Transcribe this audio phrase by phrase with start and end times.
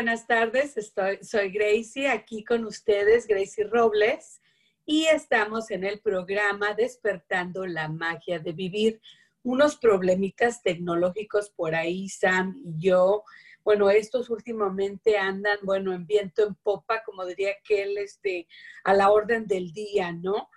[0.00, 0.78] Buenas tardes.
[0.78, 4.40] Estoy, soy Gracie, aquí con ustedes, Gracie Robles,
[4.86, 9.02] y estamos en el programa Despertando la Magia de Vivir.
[9.42, 13.24] Unos problemitas tecnológicos por ahí, Sam y yo.
[13.62, 18.48] Bueno, estos últimamente andan, bueno, en viento en popa, como diría aquel, este,
[18.84, 20.48] a la orden del día, ¿no?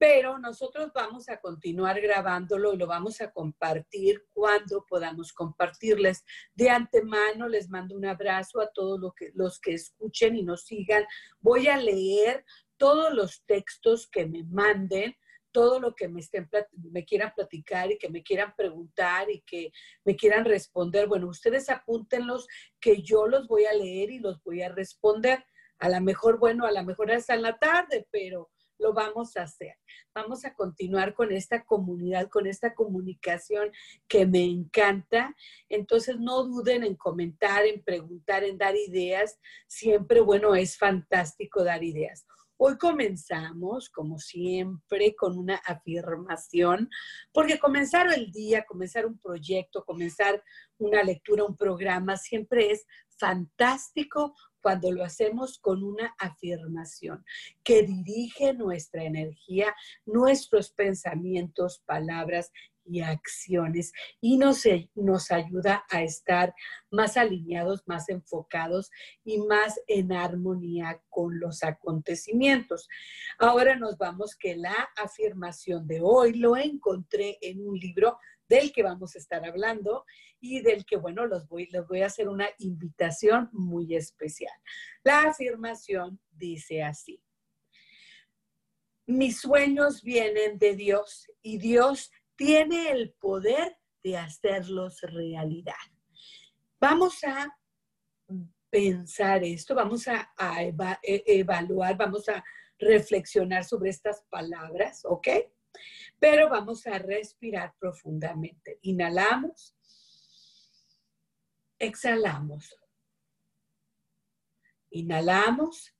[0.00, 6.24] Pero nosotros vamos a continuar grabándolo y lo vamos a compartir cuando podamos compartirles.
[6.54, 8.98] De antemano les mando un abrazo a todos
[9.34, 11.04] los que, escuchen y nos sigan.
[11.38, 12.46] Voy a leer
[12.78, 15.14] todos los textos que me manden
[15.52, 16.48] todo lo que me, estén,
[16.92, 19.72] me quieran platicar y que me quieran preguntar y que
[20.04, 21.08] me quieran responder.
[21.08, 22.46] Bueno, ustedes apúntenlos
[22.80, 25.44] que yo los voy a leer y los voy a responder.
[25.80, 28.48] A lo mejor, bueno, a lo mejor hasta en la tarde, pero
[28.80, 29.76] lo vamos a hacer.
[30.14, 33.70] Vamos a continuar con esta comunidad, con esta comunicación
[34.08, 35.36] que me encanta.
[35.68, 39.38] Entonces, no duden en comentar, en preguntar, en dar ideas.
[39.68, 42.26] Siempre, bueno, es fantástico dar ideas.
[42.62, 46.90] Hoy comenzamos, como siempre, con una afirmación,
[47.32, 50.42] porque comenzar el día, comenzar un proyecto, comenzar
[50.76, 52.84] una lectura, un programa, siempre es
[53.18, 57.24] fantástico cuando lo hacemos con una afirmación
[57.62, 59.74] que dirige nuestra energía,
[60.06, 62.52] nuestros pensamientos, palabras
[62.84, 66.54] y acciones y nos, nos ayuda a estar
[66.90, 68.90] más alineados, más enfocados
[69.24, 72.88] y más en armonía con los acontecimientos.
[73.38, 78.18] Ahora nos vamos que la afirmación de hoy lo encontré en un libro
[78.50, 80.04] del que vamos a estar hablando
[80.40, 84.52] y del que, bueno, los voy, les voy a hacer una invitación muy especial.
[85.04, 87.22] La afirmación dice así.
[89.06, 95.74] Mis sueños vienen de Dios y Dios tiene el poder de hacerlos realidad.
[96.80, 97.56] Vamos a
[98.68, 100.28] pensar esto, vamos a,
[101.02, 102.42] e, evaluar, vamos a
[102.78, 105.28] reflexionar sobre estas palabras, ¿ok?
[106.18, 108.78] Pero vamos a respirar profundamente.
[108.82, 109.74] Inhalamos,
[111.78, 112.76] exhalamos.
[114.90, 115.94] Inhalamos,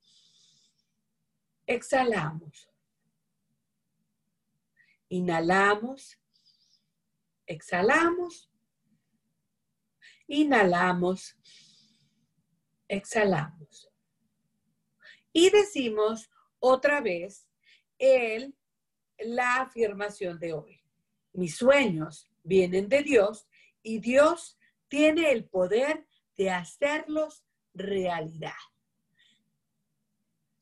[1.66, 2.68] exhalamos.
[5.08, 6.18] Inhalamos,
[7.46, 8.50] exhalamos.
[10.26, 11.36] Inhalamos,
[12.88, 13.90] exhalamos.
[15.32, 16.30] Y decimos
[16.60, 17.48] otra vez
[17.98, 18.54] el
[19.22, 20.80] la afirmación de hoy.
[21.32, 23.46] Mis sueños vienen de Dios
[23.82, 24.58] y Dios
[24.88, 27.44] tiene el poder de hacerlos
[27.74, 28.52] realidad.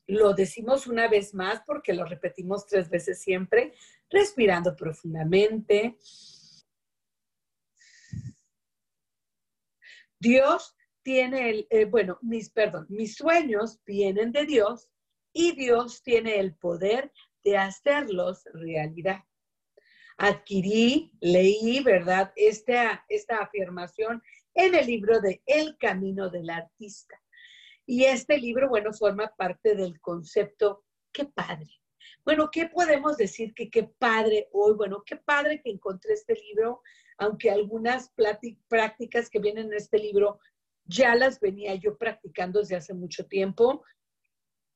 [0.07, 3.73] Lo decimos una vez más porque lo repetimos tres veces siempre,
[4.09, 5.97] respirando profundamente.
[10.19, 14.89] Dios tiene el, eh, bueno, mis, perdón, mis sueños vienen de Dios
[15.31, 17.11] y Dios tiene el poder
[17.43, 19.23] de hacerlos realidad.
[20.17, 22.33] Adquirí, leí, ¿verdad?
[22.35, 24.21] Esta, esta afirmación
[24.53, 27.21] en el libro de El Camino del Artista.
[27.85, 31.79] Y este libro, bueno, forma parte del concepto, qué padre.
[32.25, 34.75] Bueno, ¿qué podemos decir que qué padre hoy?
[34.75, 36.81] Bueno, qué padre que encontré este libro,
[37.17, 38.13] aunque algunas
[38.67, 40.39] prácticas que vienen en este libro
[40.85, 43.83] ya las venía yo practicando desde hace mucho tiempo.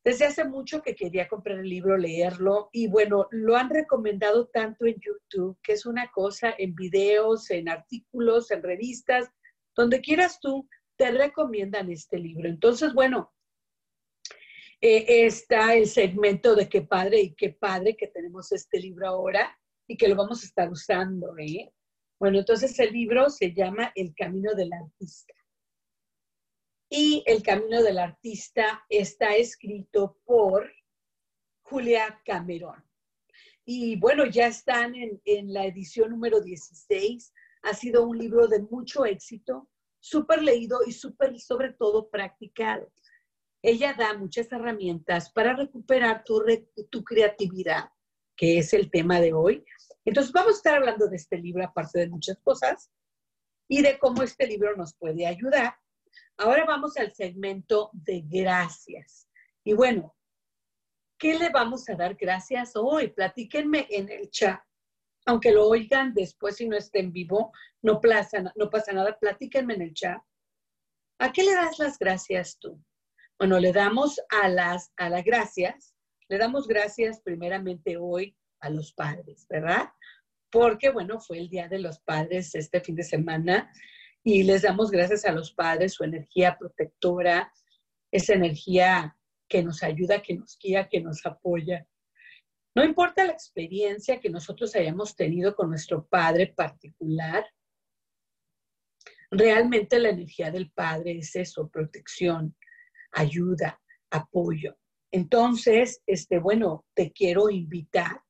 [0.04, 4.86] Desde hace mucho que quería comprar el libro, leerlo y bueno, lo han recomendado tanto
[4.86, 9.30] en YouTube, que es una cosa, en videos, en artículos, en revistas,
[9.76, 10.68] donde quieras tú,
[10.98, 12.50] te recomiendan este libro.
[12.50, 13.34] Entonces, bueno,
[14.82, 19.58] eh, está el segmento de qué padre y qué padre que tenemos este libro ahora
[19.88, 21.34] y que lo vamos a estar usando.
[21.38, 21.72] ¿eh?
[22.20, 25.34] Bueno, entonces el libro se llama El Camino del Artista.
[26.96, 30.72] Y El Camino del Artista está escrito por
[31.64, 32.86] Julia Cameron.
[33.66, 37.34] Y bueno, ya están en, la edición número 16.
[37.64, 39.68] Ha sido un libro de mucho éxito,
[40.00, 42.94] súper leído y súper, sobre todo, practicado.
[43.64, 46.44] Ella da muchas herramientas para recuperar tu,
[46.92, 47.90] tu creatividad,
[48.38, 49.66] que es el tema de hoy.
[50.06, 52.92] Entonces, vamos a estar hablando de este libro, aparte de muchas cosas,
[53.68, 55.74] y de cómo este libro nos puede ayudar.
[56.38, 59.30] Ahora vamos al segmento de gracias.
[59.64, 60.16] Y bueno,
[61.18, 63.10] ¿qué le vamos a dar gracias hoy?
[63.10, 64.60] Platíquenme en el chat.
[65.26, 69.76] Aunque lo oigan después y no esté en vivo, no pasa, no pasa nada, platíquenme
[69.76, 70.22] en el chat.
[71.20, 72.84] ¿A qué le das las gracias tú?
[73.40, 75.96] Bueno, le damos a las, a las gracias,
[76.28, 79.90] le damos gracias primeramente hoy a los padres, ¿verdad?
[80.52, 83.72] Porque, bueno, fue el Día de los Padres este fin de semana
[84.24, 87.52] y les damos gracias a los padres, su energía protectora,
[88.12, 89.18] esa energía
[89.50, 91.86] que nos ayuda, que nos guía, que nos apoya.
[92.76, 97.46] No importa la experiencia que nosotros hayamos tenido con nuestro padre particular,
[99.30, 102.56] realmente la energía del padre es eso, protección,
[103.12, 103.80] ayuda,
[104.10, 104.78] apoyo.
[105.12, 108.24] Entonces, este, bueno, te quiero invitar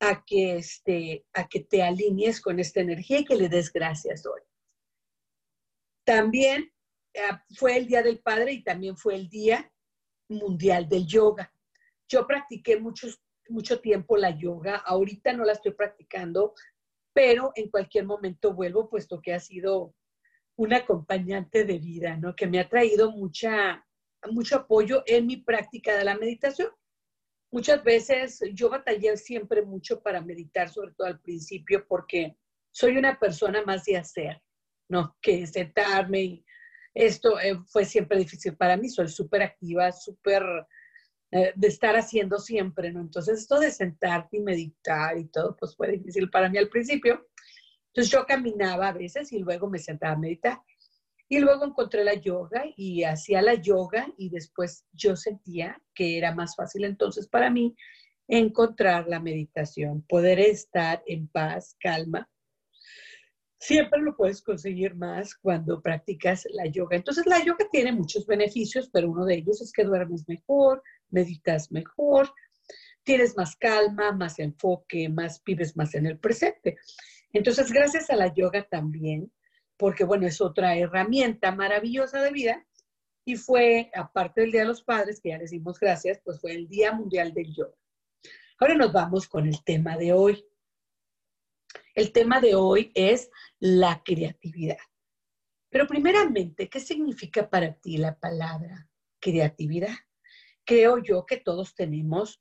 [0.00, 4.24] a que, este, a que te alinees con esta energía y que le des gracias
[4.24, 4.40] hoy.
[6.04, 6.70] También
[7.14, 7.20] eh,
[7.56, 9.70] fue el Día del Padre y también fue el Día
[10.28, 11.52] Mundial del Yoga.
[12.08, 16.54] Yo practiqué mucho tiempo la yoga, ahorita no la estoy practicando,
[17.14, 19.94] pero en cualquier momento vuelvo, puesto que ha sido
[20.56, 22.36] un acompañante de vida, ¿no?
[22.36, 23.84] Que me ha traído mucha,
[24.30, 26.70] mucho apoyo en mi práctica de la meditación.
[27.50, 32.36] Muchas veces yo batallé siempre mucho para meditar, sobre todo al principio, porque
[32.72, 34.42] soy una persona más de hacer,
[34.94, 35.16] ¿no?
[35.20, 36.44] Que sentarme y
[36.94, 38.88] esto eh, fue siempre difícil para mí.
[38.88, 40.44] Soy súper activa, súper
[41.32, 43.00] eh, de estar haciendo siempre, ¿no?
[43.00, 47.26] Entonces esto de sentarte y meditar y todo, pues fue difícil para mí al principio.
[47.88, 50.62] Entonces yo caminaba a veces y luego me sentaba a meditar.
[51.28, 56.32] Y luego encontré la yoga y hacía la yoga y después yo sentía que era
[56.32, 57.74] más fácil entonces para mí
[58.28, 62.28] encontrar la meditación, poder estar en paz, calma.
[63.64, 66.96] Siempre lo puedes conseguir más cuando practicas la yoga.
[66.96, 71.72] Entonces la yoga tiene muchos beneficios, pero uno de ellos es que duermes mejor, meditas
[71.72, 72.30] mejor,
[73.04, 76.76] tienes más calma, más enfoque, más vives más en el presente.
[77.32, 79.32] Entonces, gracias a la yoga también,
[79.78, 82.66] porque bueno, es otra herramienta maravillosa de vida,
[83.24, 86.52] y fue, aparte del Día de los Padres, que ya les dimos gracias, pues fue
[86.52, 87.78] el Día Mundial del Yoga.
[88.58, 90.44] Ahora nos vamos con el tema de hoy.
[91.94, 93.30] El tema de hoy es
[93.60, 94.78] la creatividad.
[95.70, 98.88] Pero primeramente, ¿qué significa para ti la palabra
[99.20, 99.94] creatividad?
[100.64, 102.40] Creo yo que todos tenemos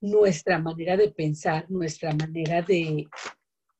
[0.00, 3.06] nuestra manera de pensar, nuestra manera de,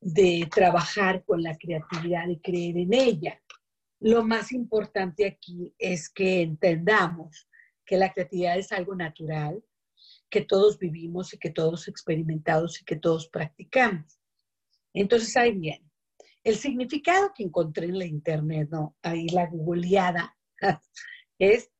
[0.00, 3.42] de trabajar con la creatividad y creer en ella.
[4.00, 7.48] Lo más importante aquí es que entendamos
[7.86, 9.64] que la creatividad es algo natural,
[10.28, 14.18] que todos vivimos y que todos experimentamos y que todos practicamos.
[14.94, 15.90] Entonces ahí viene.
[16.42, 18.96] El significado que encontré en la internet, ¿no?
[19.02, 20.36] Ahí la googleada,
[21.38, 21.70] es,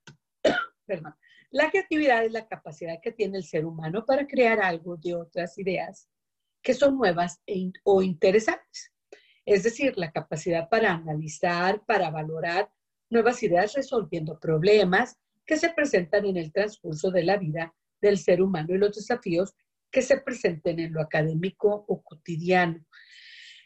[0.86, 1.14] perdón,
[1.50, 5.56] la creatividad es la capacidad que tiene el ser humano para crear algo de otras
[5.58, 6.08] ideas
[6.62, 8.90] que son nuevas e o interesantes.
[9.44, 12.72] Es decir, la capacidad para analizar, para valorar
[13.10, 18.42] nuevas ideas resolviendo problemas que se presentan en el transcurso de la vida del ser
[18.42, 19.54] humano y los desafíos
[19.90, 22.84] que se presenten en lo académico o cotidiano.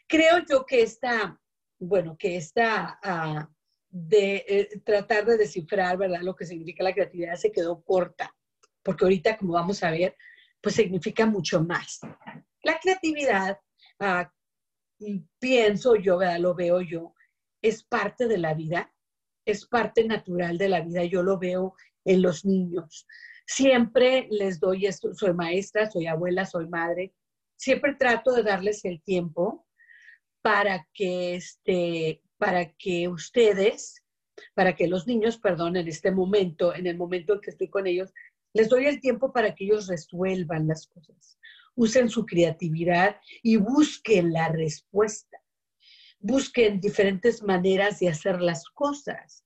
[0.09, 1.39] Creo yo que esta,
[1.79, 3.47] bueno, que esta ah,
[3.89, 8.35] de eh, tratar de descifrar, ¿verdad?, lo que significa la creatividad se quedó corta,
[8.81, 10.17] porque ahorita, como vamos a ver,
[10.61, 11.99] pues significa mucho más.
[12.63, 13.59] La creatividad,
[13.99, 14.33] ah,
[15.37, 16.39] pienso yo, ¿verdad?
[16.39, 17.13] lo veo yo,
[17.61, 18.91] es parte de la vida,
[19.45, 23.05] es parte natural de la vida, yo lo veo en los niños.
[23.45, 27.13] Siempre les doy esto, soy maestra, soy abuela, soy madre,
[27.55, 29.67] siempre trato de darles el tiempo
[30.41, 34.03] para que, este, para que ustedes,
[34.53, 37.87] para que los niños, perdón, en este momento, en el momento en que estoy con
[37.87, 38.13] ellos,
[38.53, 41.39] les doy el tiempo para que ellos resuelvan las cosas
[41.79, 45.41] usen su creatividad y busquen la respuesta.
[46.19, 49.45] Busquen diferentes maneras de hacer las cosas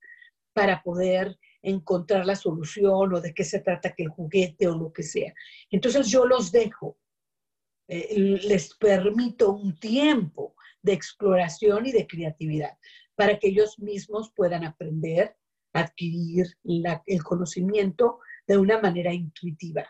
[0.52, 4.92] para poder encontrar la solución o de qué se trata que el juguete o lo
[4.92, 5.32] que sea.
[5.70, 6.98] Entonces yo los dejo,
[7.88, 12.78] eh, les permito un tiempo de exploración y de creatividad
[13.16, 15.36] para que ellos mismos puedan aprender
[15.74, 16.48] adquirir
[17.06, 19.86] el conocimiento de una manera intuitiva.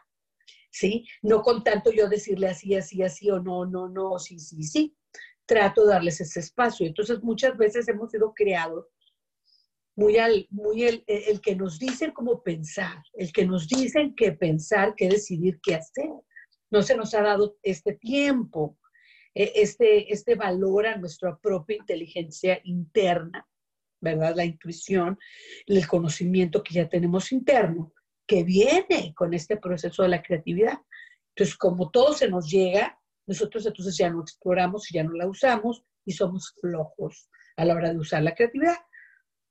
[0.72, 1.06] ¿Sí?
[1.22, 4.96] No con tanto yo decirle así, así, así, o no, no, no, sí, sí, sí.
[5.46, 6.88] Trato de darles ese espacio.
[6.88, 8.88] Entonces, muchas veces hemos sido creados
[9.96, 14.32] muy, al, muy el, el, que nos dicen cómo pensar, el que nos dicen qué
[14.32, 16.10] pensar, qué decidir, qué hacer.
[16.72, 18.80] No se nos ha dado este tiempo,
[19.34, 23.48] este, este valor a nuestra propia inteligencia interna,
[24.02, 24.36] ¿verdad?
[24.36, 25.18] La intuición,
[25.66, 27.94] el conocimiento que ya tenemos interno,
[28.28, 30.80] que viene con este proceso de la creatividad.
[31.30, 35.28] Entonces, como todo se nos llega, nosotros entonces ya no exploramos y ya no la
[35.28, 38.78] usamos y somos flojos a la hora de usar la creatividad.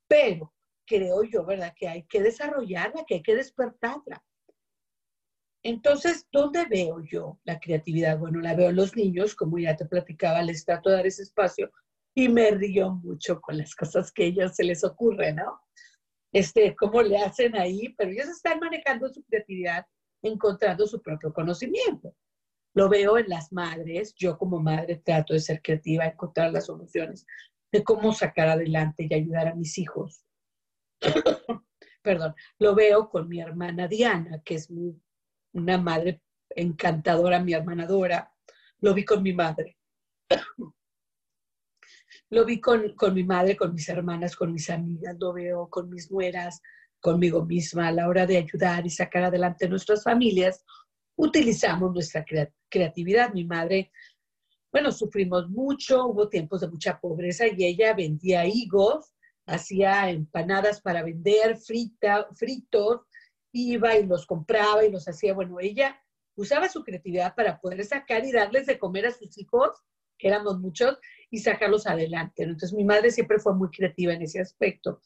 [0.07, 0.53] Pero
[0.85, 1.73] creo yo, ¿verdad?
[1.75, 4.23] Que hay que desarrollarla, que hay que despertarla.
[5.63, 8.19] Entonces, ¿dónde veo yo la creatividad?
[8.19, 11.23] Bueno, la veo en los niños, como ya te platicaba, les trato de dar ese
[11.23, 11.71] espacio
[12.13, 15.61] y me río mucho con las cosas que a ellos se les ocurren, ¿no?
[16.33, 19.85] Este, cómo le hacen ahí, pero ellos están manejando su creatividad,
[20.21, 22.13] encontrando su propio conocimiento.
[22.75, 27.25] Lo veo en las madres, yo como madre trato de ser creativa, encontrar las soluciones
[27.71, 30.25] de cómo sacar adelante y ayudar a mis hijos.
[32.01, 34.69] Perdón, lo veo con mi hermana Diana, que es
[35.53, 38.31] una madre encantadora, mi hermana Dora.
[38.79, 39.77] Lo vi con mi madre.
[42.29, 45.89] Lo vi con, con, mi madre, con mis hermanas, con mis amigas, lo veo con
[45.89, 46.61] mis nueras,
[46.99, 47.87] conmigo misma.
[47.87, 50.63] A la hora de ayudar y sacar adelante nuestras familias,
[51.15, 52.25] utilizamos nuestra
[52.69, 53.33] creatividad.
[53.33, 53.91] Mi madre
[54.73, 59.13] bueno, sufrimos mucho, hubo tiempos de mucha pobreza y ella vendía higos,
[59.45, 63.01] hacía empanadas para vender, frita, fritos,
[63.53, 65.33] iba y los compraba y los hacía.
[65.33, 65.97] Bueno, ella
[66.35, 69.81] usaba su creatividad para poder sacar y darles de comer a sus hijos,
[70.17, 72.43] que éramos muchos, y sacarlos adelante.
[72.43, 74.99] Entonces mi madre siempre fue muy creativa en ese aspecto.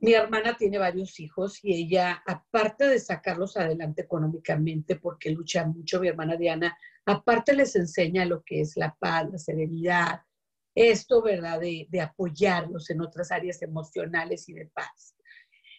[0.00, 6.00] Mi hermana tiene varios hijos y ella, aparte de sacarlos adelante económicamente, porque lucha mucho,
[6.00, 10.22] mi hermana Diana Aparte les enseña lo que es la paz, la serenidad,
[10.74, 11.60] esto, ¿verdad?
[11.60, 15.14] De, apoyarlos en otras áreas emocionales y de paz.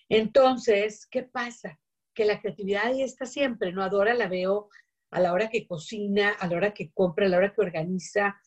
[0.09, 1.79] Entonces, ¿qué pasa?
[2.13, 3.83] Que la creatividad ahí está siempre, ¿no?
[3.83, 4.69] Adora la veo
[5.11, 8.39] a la hora que cocina, a la hora que compra, a la hora que organiza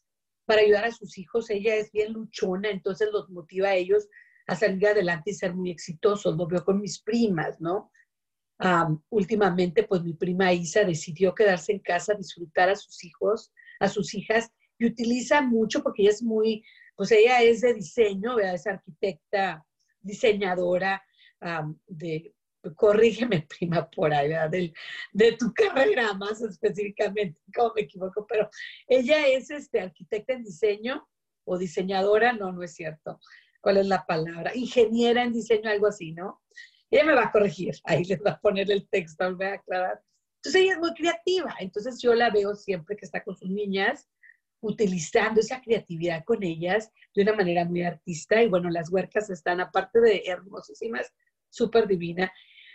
[0.45, 1.51] para ayudar a sus hijos.
[1.51, 4.09] Ella es bien luchona, entonces los motiva a ellos
[4.47, 6.37] a salir adelante y ser muy exitosos.
[6.37, 7.91] Lo veo con mis primas, ¿no?
[9.11, 14.15] últimamente, pues mi prima Isa decidió quedarse en casa, disfrutar a sus hijos, a sus
[14.15, 16.65] hijas, y utiliza mucho porque ella es muy,
[16.97, 19.65] pues ella es de diseño, es arquitecta,
[20.01, 21.01] diseñadora
[21.87, 22.35] de,
[22.75, 24.73] corrígeme prima por ahí, de,
[25.13, 28.49] de tu carrera más específicamente, como me equivoco, pero
[28.87, 31.09] ella es este, arquitecta en diseño
[31.45, 33.21] o diseñadora, no, no es cierto.
[33.61, 34.55] ¿Cuál es la palabra?
[34.55, 36.41] Ingeniera en diseño, algo así, ¿no?
[36.91, 39.55] ella me va a corregir, ahí les va a poner el texto, me va a
[39.55, 40.03] aclarar.
[40.37, 44.09] Entonces ella es muy creativa, entonces yo la veo siempre que está con sus niñas,
[44.61, 48.43] utilizando esa creatividad con ellas de una manera muy artista.
[48.43, 51.13] Y bueno, las huercas están, aparte de hermosísimas,
[51.51, 52.33] súper divina.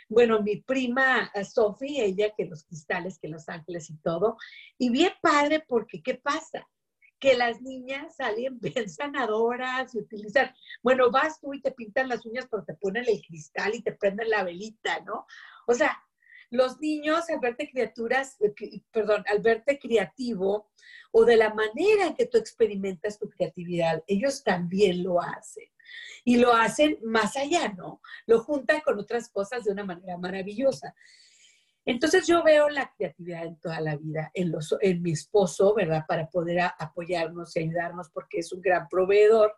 [0.10, 4.38] Bueno, mi prima eh, Sophie, ella que los cristales, que los ángeles y todo.
[4.78, 6.68] Y bien padre porque, ¿qué pasa?
[7.24, 12.26] que las niñas salen bien sanadoras y utilizan, bueno, vas tú y te pintan las
[12.26, 15.26] uñas, pero te ponen el cristal y te prenden la velita, ¿no?
[15.66, 16.04] O sea,
[16.54, 18.54] los niños al verte criaturas, eh,
[18.92, 20.70] perdón, al verte creativo
[21.12, 25.68] o de la manera en que tú experimentas tu creatividad, ellos también lo hacen.
[26.24, 28.02] Y lo hacen más allá, ¿no?
[28.28, 30.94] Lo juntan con otras cosas de una manera maravillosa.
[31.86, 36.06] Entonces yo veo la creatividad en toda la vida, en, los, en mi esposo, ¿verdad?
[36.08, 39.56] Para poder apoyarnos y ayudarnos porque es un gran proveedor.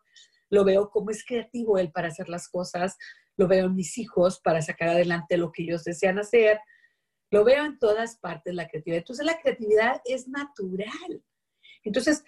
[0.49, 2.97] Lo veo como es creativo él para hacer las cosas.
[3.35, 6.61] Lo veo en mis hijos para sacar adelante lo que ellos desean hacer.
[7.31, 8.99] Lo veo en todas partes la creatividad.
[8.99, 11.23] Entonces la creatividad es natural.
[11.83, 12.23] Entonces,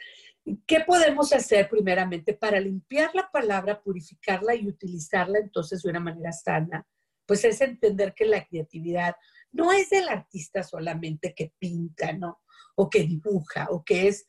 [0.66, 6.32] ¿qué podemos hacer primeramente para limpiar la palabra, purificarla y utilizarla entonces de una manera
[6.32, 6.88] sana?
[7.26, 9.16] Pues es entender que la creatividad
[9.52, 12.42] no es del artista solamente que pinta, ¿no?
[12.76, 14.26] O que dibuja, o que es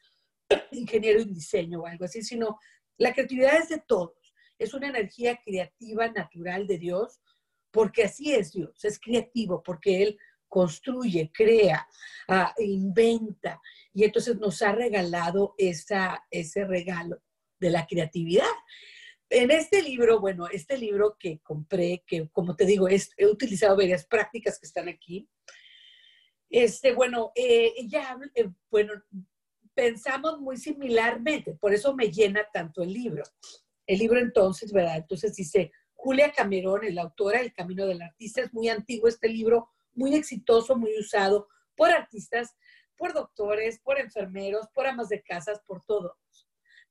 [0.73, 2.59] ingeniero en diseño o algo así, sino
[2.97, 4.35] la creatividad es de todos.
[4.59, 7.21] Es una energía creativa natural de Dios,
[7.71, 11.87] porque así es Dios, es creativo, porque Él construye, crea,
[12.29, 13.61] ah, inventa,
[13.93, 17.23] y entonces nos ha regalado esa, ese regalo
[17.61, 18.47] de la creatividad
[19.31, 24.07] en este libro, bueno, este libro que compré, que como te digo, he utilizado varias
[24.07, 25.29] prácticas que están aquí.
[26.49, 28.95] Este, bueno, eh, ya, eh, bueno,
[29.75, 33.23] pensamos muy similarmente, por eso me llena tanto el libro.
[33.87, 34.97] El libro entonces, ¿verdad?
[34.97, 39.71] Entonces dice, Julia Cameron, la autora del Camino del Artista, es muy antiguo este libro,
[39.99, 42.57] muy exitoso, muy usado por artistas,
[42.97, 46.17] por doctores, por enfermeros, por amas de casas, por todos.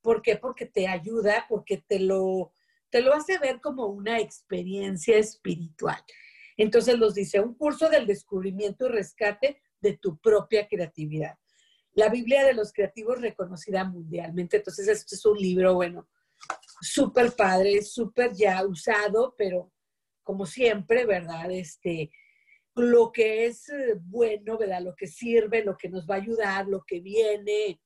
[0.02, 0.38] ¿Por qué?
[0.38, 2.54] Porque te ayuda, porque te lo,
[2.90, 6.02] te lo hace ver como una experiencia espiritual.
[6.58, 11.38] Entonces los dice, un curso del descubrimiento y rescate de tu propia creatividad.
[11.94, 14.58] La Biblia de los Creativos reconocida mundialmente.
[14.58, 16.08] Entonces, este es un libro, bueno,
[16.82, 19.72] súper padre, súper ya usado, pero
[20.24, 21.50] como siempre, ¿verdad?
[21.52, 22.12] Este,
[22.78, 24.82] lo que es eh, bueno, ¿verdad?
[24.82, 27.82] Lo que sirve, lo que nos va a ayudar, lo que viene,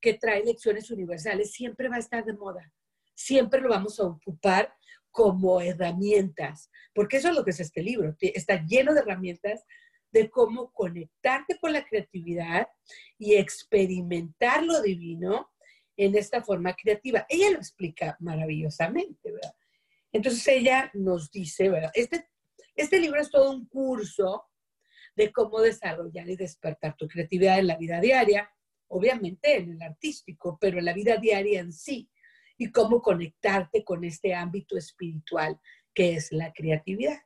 [0.00, 2.72] que trae lecciones universales, siempre va a estar de moda.
[3.14, 4.72] Siempre lo vamos a ocupar
[5.10, 8.14] como herramientas, porque eso es lo que es este libro.
[8.20, 9.64] Está lleno de herramientas
[10.12, 12.68] de cómo conectarte con la creatividad
[13.18, 15.50] y experimentar lo divino
[15.96, 17.26] en esta forma creativa.
[17.28, 19.54] Ella lo explica maravillosamente, ¿verdad?
[20.12, 21.90] Entonces ella nos dice, ¿verdad?
[21.94, 22.28] Este,
[22.76, 24.44] este libro es todo un curso
[25.16, 28.50] de cómo desarrollar y despertar tu creatividad en la vida diaria,
[28.88, 32.10] obviamente en el artístico, pero en la vida diaria en sí,
[32.58, 35.58] y cómo conectarte con este ámbito espiritual
[35.94, 37.18] que es la creatividad.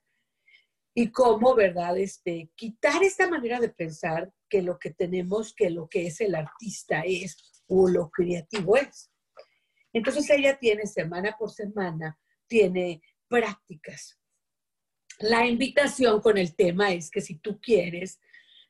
[0.95, 1.99] Y cómo, ¿verdad?
[1.99, 6.35] Este, quitar esta manera de pensar que lo que tenemos, que lo que es el
[6.35, 9.11] artista es o lo creativo es.
[9.93, 14.20] Entonces ella tiene semana por semana, tiene prácticas.
[15.21, 18.21] La invitación con el tema es que si tú quieres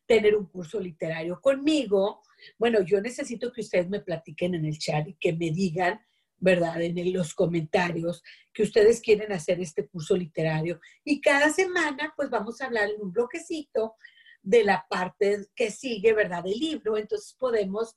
[0.05, 2.23] tener un curso literario conmigo,
[2.59, 6.01] bueno, yo necesito que ustedes me platiquen en el chat y que me digan,
[6.39, 6.83] ¿verdad?
[6.83, 10.81] En los comentarios que ustedes quieren hacer este curso literario.
[11.05, 13.95] Y cada semana, pues vamos a hablar en un bloquecito
[14.43, 16.43] de la parte que sigue, ¿verdad?
[16.43, 16.97] Del libro.
[16.97, 17.95] Entonces podemos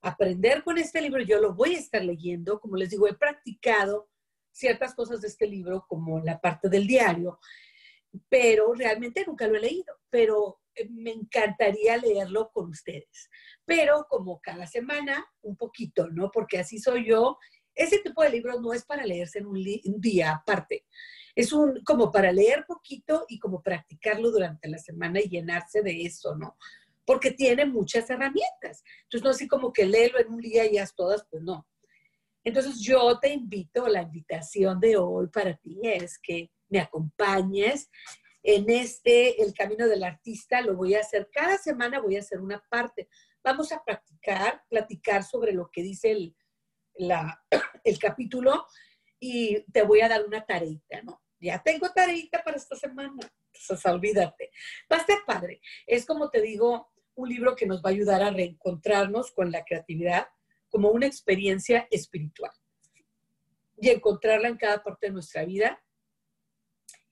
[0.00, 1.22] aprender con este libro.
[1.22, 2.60] Yo lo voy a estar leyendo.
[2.60, 4.08] Como les digo, he practicado
[4.52, 7.38] ciertas cosas de este libro, como la parte del diario,
[8.28, 9.94] pero realmente nunca lo he leído.
[10.10, 13.28] Pero eh, me encantaría leerlo con ustedes.
[13.64, 16.30] Pero como cada semana, un poquito, ¿no?
[16.30, 17.38] Porque así soy yo.
[17.74, 19.62] Ese tipo de libros no es para leerse en un,
[20.00, 20.86] día aparte.
[21.34, 26.02] Es un, como para leer poquito y como practicarlo durante la semana y llenarse de
[26.02, 26.56] eso, ¿no?
[27.10, 28.84] porque tiene muchas herramientas.
[29.02, 31.66] Entonces, no así como que léelo en un día y ya todas, pues no.
[32.44, 37.90] Entonces, yo te invito, la invitación de hoy para ti es que me acompañes
[38.42, 42.40] en este, el camino del artista, lo voy a hacer cada semana, voy a hacer
[42.40, 43.08] una parte.
[43.44, 46.12] Vamos a practicar, platicar sobre lo que dice
[47.84, 48.66] el, capítulo
[49.18, 51.20] y te voy a dar una tareita, ¿no?
[51.38, 53.14] Ya tengo tareita para esta semana,
[53.52, 54.50] entonces olvídate.
[54.90, 55.60] Va a ser padre.
[55.86, 59.64] Es como te digo, un libro que nos va a ayudar a reencontrarnos con la
[59.64, 60.28] creatividad
[60.68, 62.52] como una experiencia espiritual
[63.78, 65.82] y encontrarla en cada parte de nuestra vida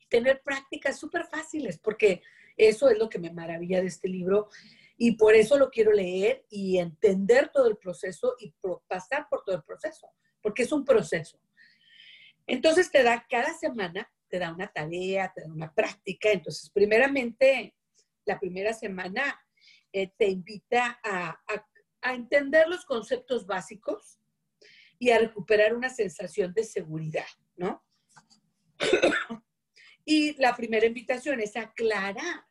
[0.08, 2.22] tener prácticas súper fáciles, porque
[2.56, 4.48] eso es lo que me maravilla de este libro
[4.96, 8.52] y por eso lo quiero leer y entender todo el proceso y
[8.88, 10.10] pasar por todo el proceso,
[10.42, 11.40] porque es un proceso.
[12.46, 16.30] Entonces te da cada semana, te da una tarea, te da una práctica.
[16.30, 17.76] Entonces, primeramente,
[18.24, 19.40] la primera semana
[19.92, 21.40] eh, te invita a,
[22.00, 24.18] entender los conceptos básicos
[24.98, 27.84] y a recuperar una sensación de seguridad, ¿no?
[30.10, 32.46] Y la primera invitación es aclarar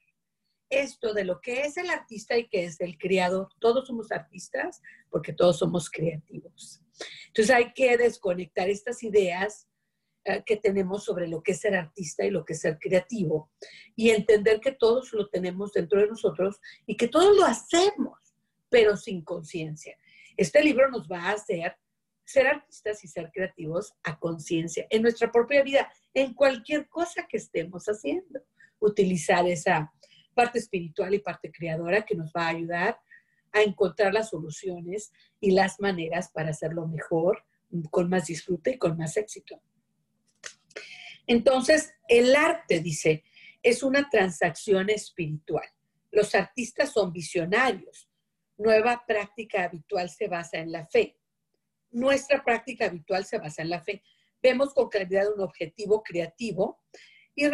[0.70, 3.50] esto de lo que es el artista y que es el creador.
[3.58, 6.84] Todos somos artistas porque todos somos creativos.
[7.26, 9.68] Entonces hay que desconectar estas ideas
[10.24, 13.50] eh, que tenemos sobre lo que es ser artista y lo que es ser creativo
[13.96, 18.20] y entender que todos lo tenemos dentro de nosotros y que todos lo hacemos,
[18.70, 19.98] pero sin conciencia.
[20.36, 21.76] Este libro nos va a hacer
[22.28, 27.38] ser artistas y ser creativos a conciencia en nuestra propia vida, en cualquier cosa que
[27.38, 28.42] estemos haciendo.
[28.80, 29.92] Utilizar esa
[30.36, 33.00] parte espiritual y parte creadora que nos va a ayudar
[33.54, 37.44] a encontrar las soluciones y las maneras para hacerlo mejor,
[37.90, 39.62] con más disfrute y con más éxito.
[41.26, 43.24] Entonces, el arte, dice,
[43.64, 45.68] es una transacción espiritual.
[46.12, 48.10] Los artistas son visionarios.
[48.58, 51.17] Nueva práctica habitual se basa en la fe.
[51.92, 54.04] Nuestra práctica habitual se basa en la fe.
[54.42, 56.82] Vemos con claridad un objetivo creativo
[57.36, 57.50] y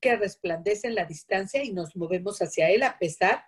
[0.00, 3.44] que resplandece en la distancia y nos movemos hacia él a pesar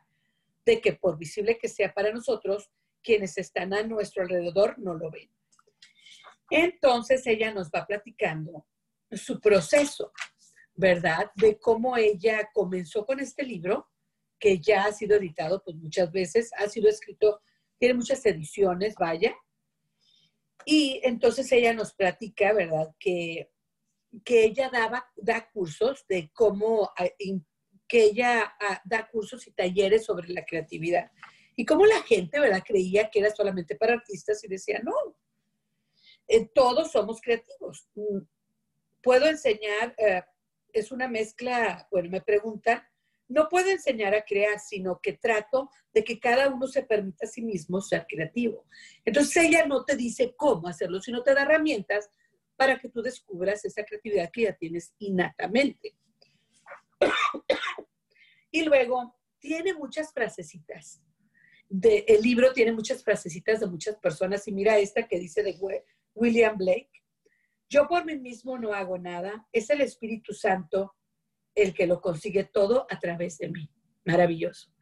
[0.65, 2.71] de que por visible que sea para nosotros,
[3.03, 5.31] quienes están a nuestro alrededor no lo ven.
[6.51, 8.67] Entonces ella nos va platicando
[9.11, 10.13] su proceso,
[10.75, 11.31] ¿verdad?
[11.35, 13.89] De cómo ella comenzó con este libro,
[14.39, 17.41] que ya ha sido editado pues muchas veces, ha sido escrito,
[17.79, 19.35] tiene muchas ediciones, vaya.
[20.65, 22.95] Y entonces ella nos platica, ¿verdad?
[22.99, 23.51] Que
[24.25, 27.09] que ella daba, da cursos de cómo, ah,
[27.87, 31.11] que ella ah, da cursos y talleres sobre la creatividad.
[31.57, 32.63] Y cómo la gente, ¿verdad?
[32.65, 34.95] Creía que era solamente para artistas y decía, no,
[36.29, 37.89] eh, todos somos creativos.
[37.95, 38.19] Mm,
[39.03, 40.23] puedo enseñar, eh,
[40.73, 42.83] es una mezcla, bueno, me preguntan,
[43.29, 47.29] no puedo enseñar a crear, sino que trato de que cada uno se permita a
[47.29, 48.67] sí mismo ser creativo.
[49.05, 52.11] Entonces ella no te dice cómo hacerlo, sino te da herramientas
[52.57, 55.95] para que tú descubras esa creatividad que ya tienes innatamente.
[58.51, 61.03] y luego tiene muchas frasecitas.
[61.71, 65.57] El libro tiene muchas frasecitas de muchas personas y mira esta que dice de
[66.15, 66.91] William Blake.
[67.69, 70.97] Yo por mí mismo no hago nada, es el Espíritu Santo
[71.63, 73.71] el que lo consigue todo a través de mí.
[74.05, 74.73] Maravilloso.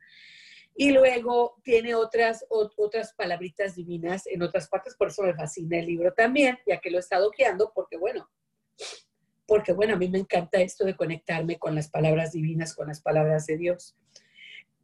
[0.75, 5.87] Y luego tiene otras, otras palabritas divinas en otras partes, por eso me fascina el
[5.87, 8.29] libro también, ya que lo he estado guiando, porque bueno,
[9.47, 13.01] porque bueno, a mí me encanta esto de conectarme con las palabras divinas, con las
[13.01, 13.97] palabras de Dios.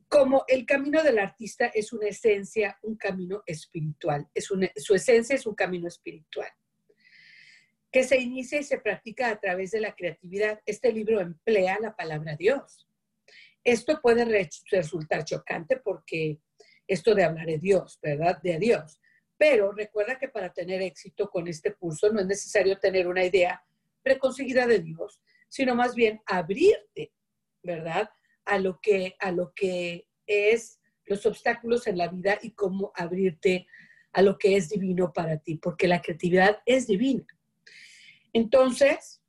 [0.09, 5.47] Como el camino del artista es una esencia, un camino espiritual, es su esencia es
[5.47, 6.49] un camino espiritual
[7.93, 10.61] que se inicia y se practica a través de la creatividad.
[10.65, 12.89] Este libro emplea la palabra Dios.
[13.63, 14.25] Esto puede
[14.71, 16.41] resultar chocante porque
[16.89, 18.41] esto de hablar de Dios, ¿verdad?
[18.43, 18.99] De Dios.
[19.37, 23.63] Pero recuerda que para tener éxito con este curso no es necesario tener una idea
[24.03, 27.13] preconcebida de Dios, sino más bien abrirte,
[27.63, 28.09] ¿verdad?
[28.47, 33.67] A lo que, a lo que es los obstáculos en la vida y cómo abrirte
[34.13, 37.27] a lo que es divino para ti, porque la creatividad es divina.
[38.33, 39.23] Entonces,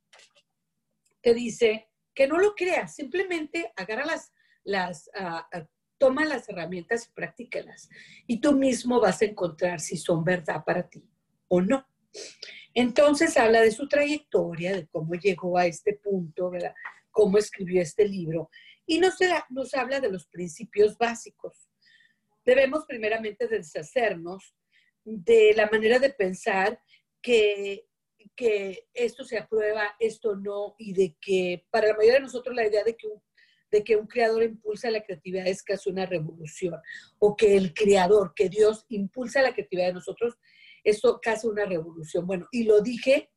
[1.21, 4.31] te dice que no lo creas, simplemente agarra las,
[4.63, 7.89] las, ah, ah, toma las herramientas y practícalas.
[8.27, 11.09] Y tú mismo vas a encontrar si son verdad para ti
[11.47, 11.87] o no.
[12.73, 16.73] Entonces habla de su trayectoria, de cómo llegó a este punto, ¿verdad?
[17.13, 18.49] cómo escribió este libro.
[18.85, 19.15] Y nos,
[19.49, 21.69] nos habla de los principios básicos.
[22.43, 24.53] Debemos primeramente deshacernos
[25.05, 26.81] de la manera de pensar
[27.21, 27.85] que
[28.35, 32.67] que esto se aprueba, esto no, y de que para la mayoría de nosotros la
[32.67, 33.21] idea de que un,
[33.71, 36.79] de que un creador impulsa la creatividad es casi una revolución,
[37.19, 40.37] o que el creador, que Dios impulsa la creatividad de nosotros,
[40.83, 42.27] esto casi una revolución.
[42.27, 43.31] Bueno, y lo dije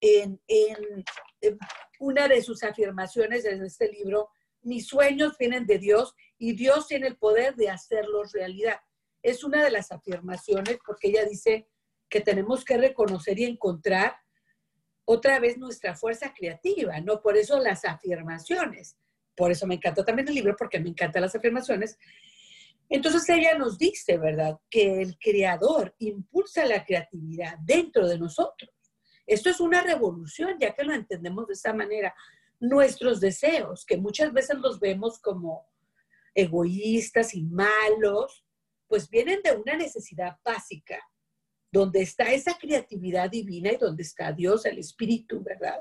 [0.00, 1.04] en, en,
[1.40, 1.58] en
[1.98, 4.30] una de sus afirmaciones en este libro,
[4.62, 8.80] mis sueños vienen de Dios y Dios tiene el poder de hacerlos realidad.
[9.22, 11.68] Es una de las afirmaciones porque ella dice,
[12.10, 14.16] que tenemos que reconocer y encontrar
[15.04, 17.22] otra vez nuestra fuerza creativa, ¿no?
[17.22, 18.96] Por eso las afirmaciones.
[19.34, 21.98] Por eso me encantó también el libro, porque me encantan las afirmaciones.
[22.88, 28.70] Entonces ella nos dice, ¿verdad?, que el creador impulsa la creatividad dentro de nosotros.
[29.26, 32.14] Esto es una revolución, ya que lo entendemos de esa manera.
[32.58, 35.68] Nuestros deseos, que muchas veces los vemos como
[36.34, 38.44] egoístas y malos,
[38.88, 41.00] pues vienen de una necesidad básica
[41.72, 45.80] donde está esa creatividad divina y donde está Dios, el Espíritu, ¿verdad?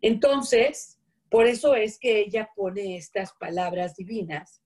[0.00, 0.98] Entonces,
[1.28, 4.62] por eso es que ella pone estas palabras divinas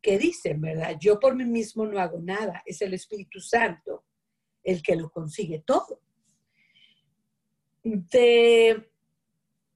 [0.00, 0.96] que dicen, ¿verdad?
[1.00, 4.04] Yo por mí mismo no hago nada, es el Espíritu Santo
[4.62, 6.00] el que lo consigue todo.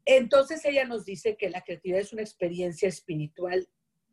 [0.04, 3.68] entonces ella nos dice que la creatividad es una experiencia espiritual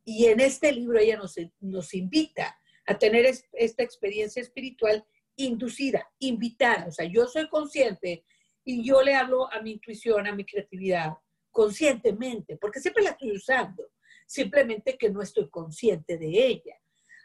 [0.06, 5.06] y en este libro ella nos, nos invita a tener esta experiencia espiritual
[5.39, 6.88] inducida, invitada.
[6.88, 8.25] O sea, yo soy consciente
[8.63, 11.13] y yo le hablo a mi intuición, a mi creatividad,
[11.49, 13.89] conscientemente, porque siempre la estoy usando,
[14.28, 16.75] simplemente que no estoy consciente de ella.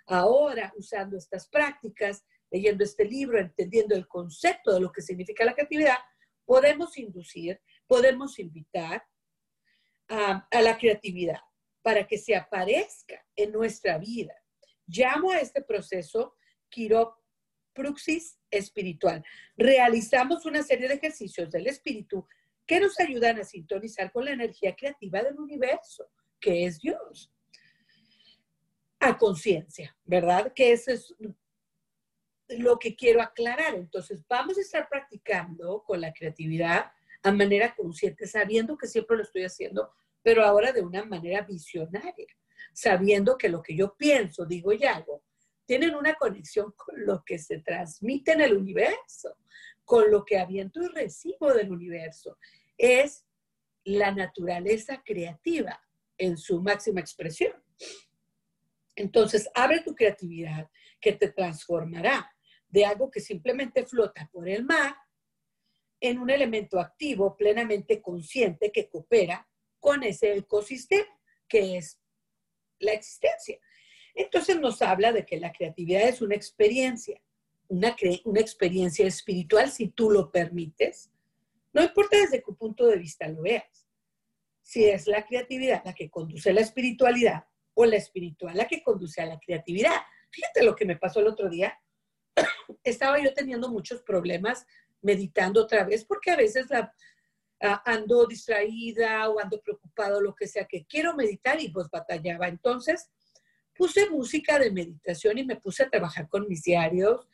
[0.07, 5.55] Ahora, usando estas prácticas, leyendo este libro, entendiendo el concepto de lo que significa la
[5.55, 5.98] creatividad,
[6.44, 9.05] podemos inducir, podemos invitar
[10.09, 11.40] a, a la creatividad
[11.83, 14.35] para que se aparezca en nuestra vida.
[14.87, 16.37] Llamo a este proceso
[16.70, 17.24] quiero
[17.75, 19.25] Pruxis espiritual.
[19.57, 22.27] Realizamos una serie de ejercicios del espíritu
[22.67, 26.09] que nos ayudan a sintonizar con la energía creativa del universo,
[26.41, 27.31] que es Dios.
[29.01, 30.53] A conciencia, ¿verdad?
[30.55, 31.15] Que eso es
[32.49, 33.75] lo que quiero aclarar.
[33.75, 39.23] Entonces, vamos a estar practicando con la creatividad a manera consciente, sabiendo que siempre lo
[39.23, 42.27] estoy haciendo, pero ahora de una manera visionaria,
[42.73, 45.23] sabiendo que lo que yo pienso, digo y hago
[45.66, 49.37] tienen una conexión con lo que se transmite en el universo,
[49.85, 52.38] con lo que aviento y recibo del universo.
[52.77, 53.24] Es
[53.85, 55.81] la naturaleza creativa
[56.18, 57.53] en su máxima expresión.
[58.96, 62.31] Entonces, abre tu creatividad que te transformará
[62.68, 64.94] de algo que simplemente flota por el mar
[66.00, 69.48] en un elemento activo plenamente consciente que coopera
[69.81, 71.09] con ese ecosistema
[71.48, 72.00] que es
[72.79, 73.59] la existencia.
[74.14, 77.20] Entonces nos habla de que la creatividad es una experiencia,
[77.68, 81.11] una, una experiencia espiritual si tú lo permites.
[81.72, 83.88] No importa desde qué punto de vista lo veas.
[84.62, 88.83] Si es la creatividad la que conduce a la espiritualidad o la espiritual la que
[88.83, 90.00] conduce a la creatividad.
[90.31, 91.79] Fíjate lo que me pasó el otro día.
[92.85, 94.66] Estaba yo teniendo muchos problemas
[95.03, 96.66] meditando otra vez porque a veces
[97.85, 102.48] ando distraída o ando preocupado, lo que sea, que quiero meditar y pues batallaba.
[102.48, 103.11] Entonces
[103.75, 107.29] puse música de meditación y me puse a trabajar con mis diarios,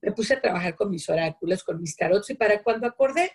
[0.00, 3.32] me puse a trabajar con mis oráculos, con mis tarots y para cuando acordé,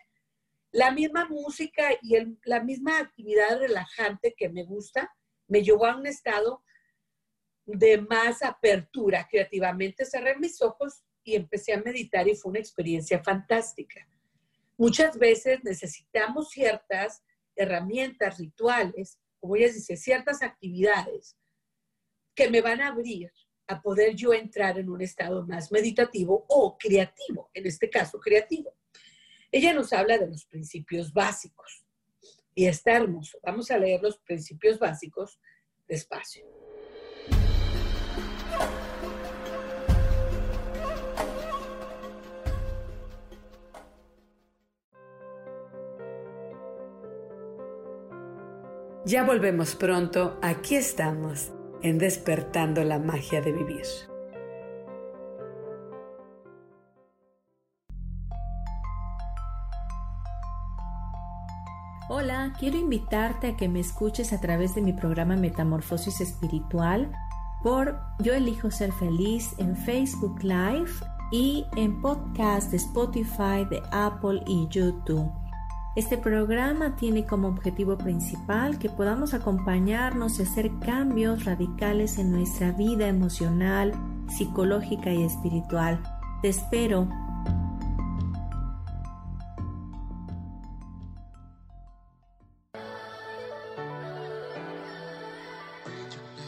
[0.71, 5.13] la misma música y la misma actividad relajante que me gusta
[5.47, 6.63] me llevó a un estado
[7.65, 10.05] de más apertura creativamente.
[10.05, 14.07] Cerré mis ojos y empecé a meditar y fue una experiencia fantástica.
[14.77, 17.21] Muchas veces necesitamos ciertas
[17.55, 21.35] herramientas, rituales, como ella dice, ciertas actividades
[22.35, 23.31] que me van a abrir
[23.67, 28.73] a poder yo entrar en un estado más meditativo o creativo, en este caso creativo.
[29.51, 31.85] Ella nos habla de los principios básicos
[32.53, 33.37] y está hermoso.
[33.43, 35.39] Vamos a leer los principios básicos
[35.87, 36.45] despacio.
[49.03, 51.51] Ya volvemos pronto, aquí estamos,
[51.83, 53.85] en despertando la magia de vivir.
[62.09, 67.11] Hola, quiero invitarte a que me escuches a través de mi programa Metamorfosis Espiritual
[67.63, 70.91] por Yo elijo ser feliz en Facebook Live
[71.31, 75.40] y en podcast de Spotify, de Apple y YouTube.
[75.93, 82.71] Este programa tiene como objetivo principal que podamos acompañarnos y hacer cambios radicales en nuestra
[82.71, 83.91] vida emocional,
[84.29, 86.01] psicológica y espiritual.
[86.41, 87.09] Te espero.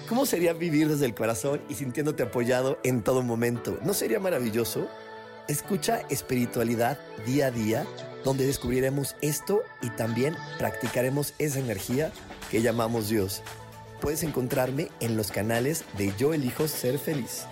[0.07, 3.77] ¿Cómo sería vivir desde el corazón y sintiéndote apoyado en todo momento?
[3.83, 4.87] ¿No sería maravilloso?
[5.49, 7.85] Escucha espiritualidad día a día
[8.23, 12.13] donde descubriremos esto y también practicaremos esa energía
[12.49, 13.43] que llamamos Dios.
[13.99, 17.45] Puedes encontrarme en los canales de Yo elijo ser feliz.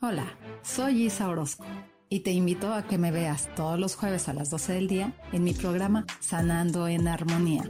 [0.00, 1.66] Hola, soy Isa Orozco
[2.08, 5.12] y te invito a que me veas todos los jueves a las 12 del día
[5.32, 7.64] en mi programa Sanando en Armonía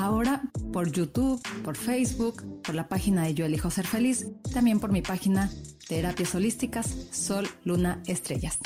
[0.00, 0.40] Ahora
[0.72, 5.02] por YouTube, por Facebook, por la página de Yo Elijo Ser Feliz, también por mi
[5.02, 5.50] página
[5.86, 8.58] Terapias Holísticas Sol, Luna, Estrellas.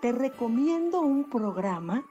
[0.00, 2.04] Te recomiendo un programa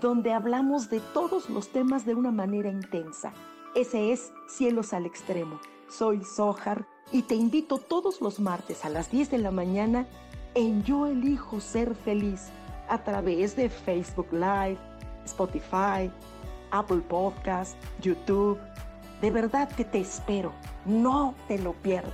[0.00, 3.32] donde hablamos de todos los temas de una manera intensa.
[3.76, 5.60] Ese es Cielos al Extremo.
[5.88, 10.06] Soy Sohar y te invito todos los martes a las 10 de la mañana
[10.54, 12.48] en Yo elijo ser feliz
[12.88, 14.78] a través de Facebook Live,
[15.24, 16.10] Spotify,
[16.70, 18.58] Apple Podcast, YouTube.
[19.20, 20.52] De verdad que te espero,
[20.84, 22.12] no te lo pierdas.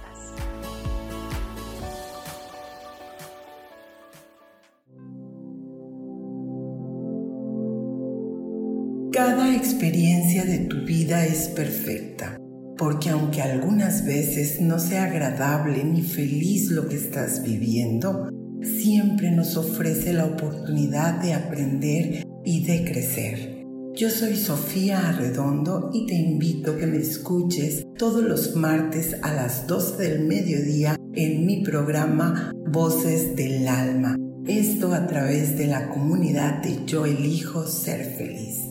[9.12, 12.36] Cada experiencia de tu vida es perfecta
[12.76, 18.28] porque aunque algunas veces no sea agradable ni feliz lo que estás viviendo,
[18.62, 23.64] siempre nos ofrece la oportunidad de aprender y de crecer.
[23.96, 29.32] Yo soy Sofía Arredondo y te invito a que me escuches todos los martes a
[29.32, 34.16] las 12 del mediodía en mi programa Voces del Alma.
[34.46, 38.63] Esto a través de la comunidad de Yo elijo ser feliz.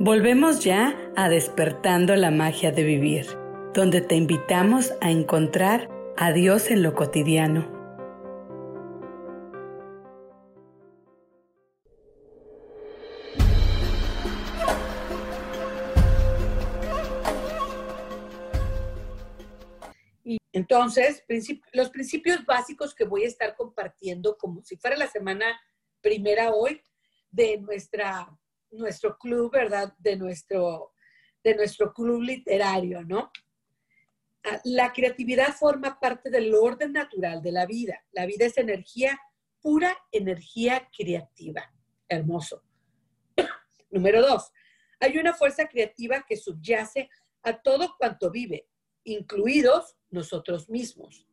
[0.00, 3.26] Volvemos ya a despertando la magia de vivir,
[3.74, 7.66] donde te invitamos a encontrar a Dios en lo cotidiano.
[20.52, 21.24] Entonces,
[21.72, 25.60] los principios básicos que voy a estar compartiendo, como si fuera la semana
[26.00, 26.80] primera hoy,
[27.32, 28.37] de nuestra
[28.70, 29.94] nuestro club, ¿verdad?
[29.98, 30.92] De nuestro,
[31.42, 33.30] de nuestro club literario, ¿no?
[34.44, 38.04] Ah, la creatividad forma parte del orden natural de la vida.
[38.12, 39.18] La vida es energía,
[39.60, 41.72] pura energía creativa.
[42.08, 42.62] Hermoso.
[43.90, 44.50] Número dos,
[45.00, 47.08] hay una fuerza creativa que subyace
[47.42, 48.68] a todo cuanto vive,
[49.04, 51.27] incluidos nosotros mismos.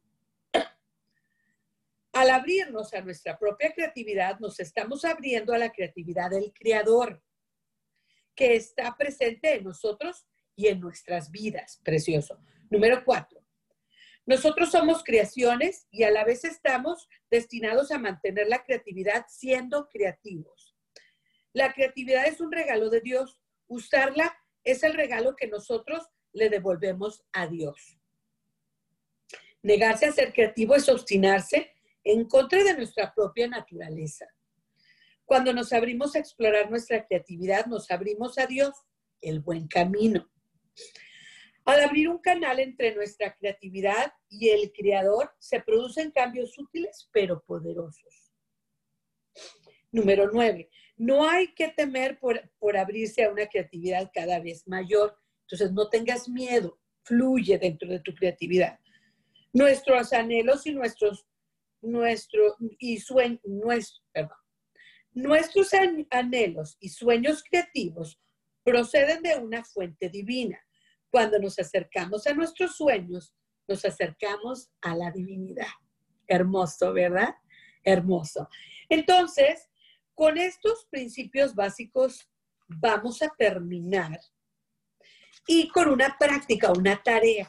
[2.15, 7.21] Al abrirnos a nuestra propia creatividad, nos estamos abriendo a la creatividad del Creador,
[8.33, 10.25] que está presente en nosotros
[10.55, 11.81] y en nuestras vidas.
[11.83, 12.39] Precioso.
[12.69, 13.43] Número cuatro.
[14.25, 20.73] Nosotros somos creaciones y a la vez estamos destinados a mantener la creatividad siendo creativos.
[21.51, 23.41] La creatividad es un regalo de Dios.
[23.67, 27.99] Usarla es el regalo que nosotros le devolvemos a Dios.
[29.61, 31.74] Negarse a ser creativo es obstinarse
[32.05, 34.25] en contra de nuestra propia naturaleza.
[35.25, 38.73] Cuando nos abrimos a explorar nuestra creatividad, nos abrimos a Dios,
[39.21, 40.29] el buen camino.
[41.65, 47.43] Al abrir un canal entre nuestra creatividad y el creador, se producen cambios útiles pero
[47.43, 48.31] poderosos.
[49.91, 55.17] Número nueve, no hay que temer por, por, abrirse a una creatividad cada vez mayor.
[55.41, 58.79] Entonces, no tengas miedo, fluye dentro de tu creatividad.
[59.51, 61.25] Nuestros anhelos y nuestros,
[61.85, 64.37] nuestro, y sueños, perdón,
[65.13, 65.69] nuestros
[66.11, 68.19] anhelos y sueños creativos
[68.63, 70.59] proceden de una fuente divina
[71.09, 73.33] cuando nos acercamos a nuestros sueños,
[73.67, 75.67] nos acercamos a la divinidad.
[76.27, 77.35] Hermoso, ¿verdad?
[77.83, 78.49] Hermoso.
[78.89, 79.69] Entonces,
[80.13, 82.29] con estos principios básicos
[82.67, 84.19] vamos a terminar
[85.47, 87.47] y con una práctica, una tarea.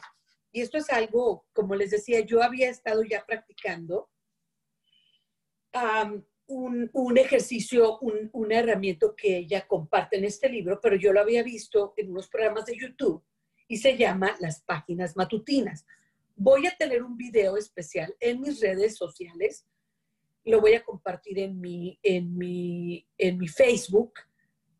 [0.51, 4.09] Y esto es algo, como les decía, yo había estado ya practicando
[6.47, 11.43] un, ejercicio, un, una herramienta que ella comparte en este libro, pero yo lo había
[11.43, 13.23] visto en unos programas de YouTube
[13.67, 15.85] y se llama Las Páginas Matutinas.
[16.35, 19.65] Voy a tener un video especial en mis redes sociales.
[20.45, 24.13] Lo voy a compartir en mi, en mi, en mi Facebook,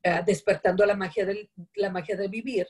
[0.05, 2.67] uh, Despertando la magia, del, la magia de vivir.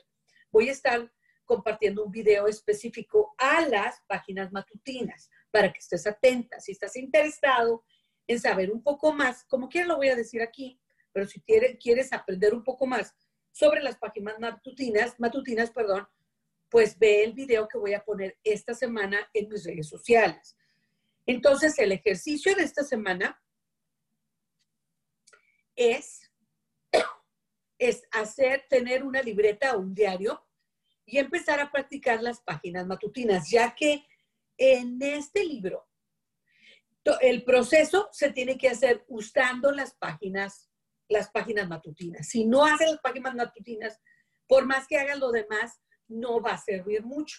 [0.50, 1.12] Voy a estar
[1.44, 6.60] compartiendo un video específico a las páginas matutinas para que estés atenta.
[6.60, 7.84] Si estás interesado
[8.28, 10.78] en saber un poco más, como quiera lo voy a decir aquí,
[11.12, 13.16] pero si quieres, aprender un poco más
[13.50, 16.06] sobre las páginas matutinas, matutinas, perdón,
[16.68, 20.56] pues ve el video que voy a poner esta semana en mis redes sociales.
[21.24, 23.42] Entonces, el ejercicio de esta semana
[25.74, 26.30] es,
[27.78, 30.46] es hacer, tener una libreta o un diario
[31.06, 34.04] y empezar a practicar las páginas matutinas, ya que
[34.58, 35.87] en este libro
[37.20, 40.68] el proceso se tiene que hacer usando las páginas
[41.08, 42.28] las páginas matutinas.
[42.28, 44.00] Si no haces las páginas matutinas,
[44.46, 47.38] por más que hagas lo demás, no va a servir mucho.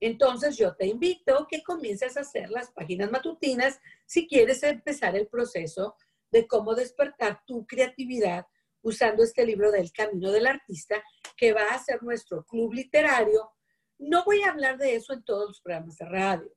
[0.00, 5.26] Entonces yo te invito que comiences a hacer las páginas matutinas si quieres empezar el
[5.26, 5.96] proceso
[6.30, 8.46] de cómo despertar tu creatividad
[8.82, 11.02] usando este libro del Camino del Artista,
[11.36, 13.50] que va a ser nuestro club literario.
[13.98, 16.55] No voy a hablar de eso en todos los programas de radio.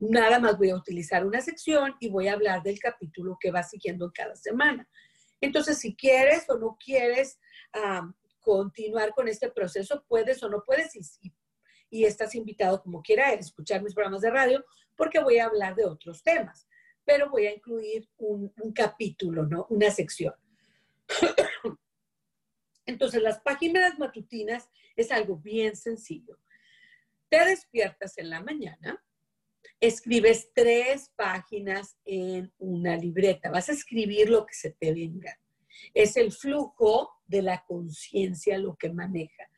[0.00, 3.62] Nada más voy a utilizar una sección y voy a hablar del capítulo que va
[3.62, 4.88] siguiendo cada semana.
[5.40, 7.38] Entonces, si quieres o no quieres
[8.40, 11.32] continuar con este proceso, puedes o no puedes y,
[11.90, 14.64] y, estás invitado como quiera a escuchar mis programas de radio
[14.96, 16.66] porque voy a hablar de otros temas,
[17.04, 19.66] pero voy a incluir un, un capítulo, ¿no?
[19.70, 20.34] Una sección.
[22.86, 26.38] Entonces, las páginas matutinas es algo bien sencillo.
[27.28, 29.04] Te despiertas en la mañana,
[29.80, 33.50] escribes tres páginas en una libreta.
[33.50, 35.38] Vas a escribir lo que se te venga.
[35.94, 39.48] Es el flujo de la conciencia lo que maneja.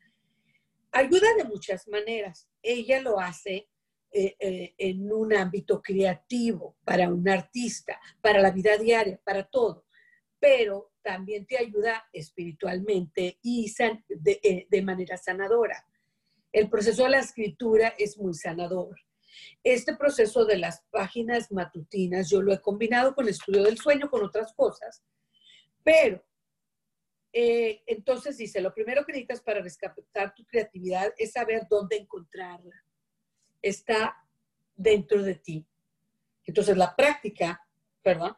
[0.91, 2.47] Ayuda de muchas maneras.
[2.61, 3.69] Ella lo hace
[4.11, 9.85] eh, eh, en un ámbito creativo, para un artista, para la vida diaria, para todo.
[10.39, 13.73] Pero también te ayuda espiritualmente y
[14.09, 15.85] de, eh, de manera sanadora.
[16.51, 18.99] El proceso de la escritura es muy sanador
[19.63, 24.09] este proceso de las páginas matutinas yo lo he combinado con el estudio del sueño,
[24.09, 25.03] con otras cosas,
[25.83, 26.23] pero
[27.33, 32.83] eh, entonces dice, lo primero que necesitas para rescatar tu creatividad es saber dónde encontrarla.
[33.61, 34.17] Está
[34.75, 35.65] dentro de ti.
[36.45, 37.65] Entonces la práctica,
[38.01, 38.35] perdón,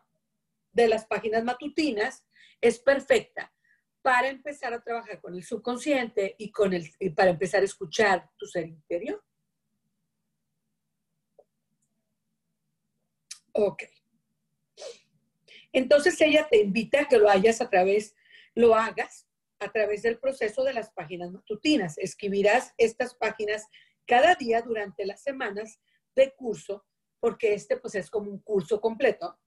[0.72, 2.26] de las páginas matutinas
[2.62, 3.51] es perfecta
[4.01, 8.30] para empezar a trabajar con el subconsciente y, con el, y para empezar a escuchar
[8.38, 9.24] tu ser interior.
[13.54, 13.84] Ok.
[15.72, 18.16] Entonces ella te invita a que lo hayas a través,
[18.54, 19.28] lo hagas
[19.60, 21.97] a través del proceso de las páginas matutinas.
[21.97, 23.68] Escribirás estas páginas
[24.06, 25.80] cada día durante las semanas
[26.16, 26.86] de curso,
[27.20, 29.39] porque este pues es como un curso completo.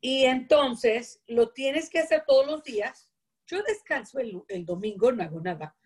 [0.00, 3.10] Y entonces lo tienes que hacer todos los días.
[3.46, 5.76] Yo descanso el, el domingo, no hago nada,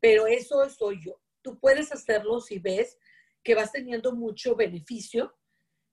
[0.00, 1.20] pero eso soy yo.
[1.42, 2.98] Tú puedes hacerlo si ves
[3.42, 5.37] que vas teniendo mucho beneficio,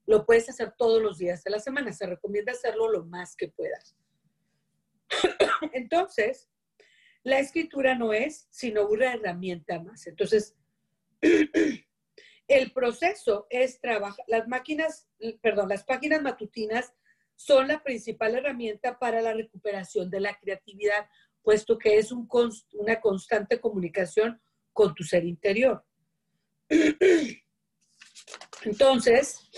[0.06, 1.92] lo puedes hacer todos los días de la semana.
[1.92, 3.96] Se recomienda hacerlo lo más que puedas.
[5.72, 6.48] Entonces,
[7.22, 10.06] la escritura no es sino una herramienta más.
[10.06, 10.54] Entonces,
[12.48, 14.24] el proceso es trabajar.
[14.28, 15.08] Las máquinas,
[15.42, 16.94] perdón, las páginas matutinas
[17.34, 21.08] son la principal herramienta para la recuperación de la creatividad,
[21.42, 22.28] puesto que es un,
[22.74, 24.40] una constante comunicación
[24.72, 25.84] con tu ser interior.
[28.62, 29.50] Entonces,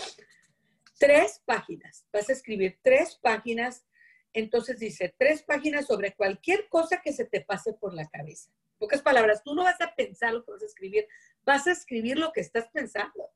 [0.99, 2.05] tres páginas.
[2.13, 3.85] Vas a escribir tres páginas
[4.33, 8.49] entonces dice, tres páginas sobre cualquier cosa que se te pase por la cabeza.
[8.51, 11.07] En pocas palabras, tú no vas a pensar lo que vas a escribir,
[11.43, 13.31] vas a escribir lo que estás pensando,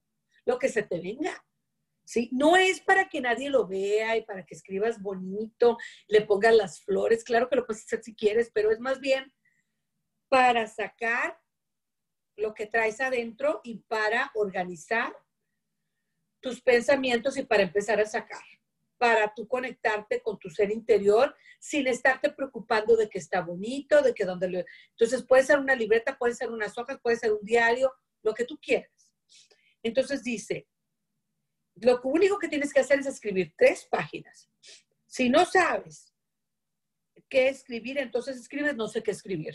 [0.46, 1.44] lo que se te venga.
[2.06, 2.30] ¿Sí?
[2.34, 6.82] No es para que nadie lo vea y para que escribas bonito, le pongas las
[6.82, 9.34] flores, claro que lo puedes hacer si quieres, pero es más bien
[10.28, 11.40] para sacar
[12.36, 15.16] lo que traes adentro y para organizar
[16.44, 18.44] tus pensamientos y para empezar a sacar
[19.04, 24.14] para tú conectarte con tu ser interior sin estarte preocupando de que está bonito, de
[24.14, 24.64] que donde lo...
[24.92, 27.92] Entonces puede ser una libreta, puede ser unas hojas, puede ser un diario,
[28.22, 29.12] lo que tú quieras.
[29.84, 30.70] Entonces dice,
[31.76, 34.50] lo único que tienes que hacer es escribir tres páginas.
[35.06, 36.14] Si no sabes
[37.28, 39.54] qué escribir, entonces escribes no sé qué escribir.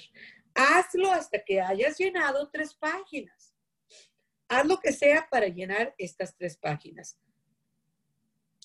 [0.54, 3.54] Hazlo hasta que hayas llenado tres páginas.
[4.48, 7.18] Haz lo que sea para llenar estas tres páginas.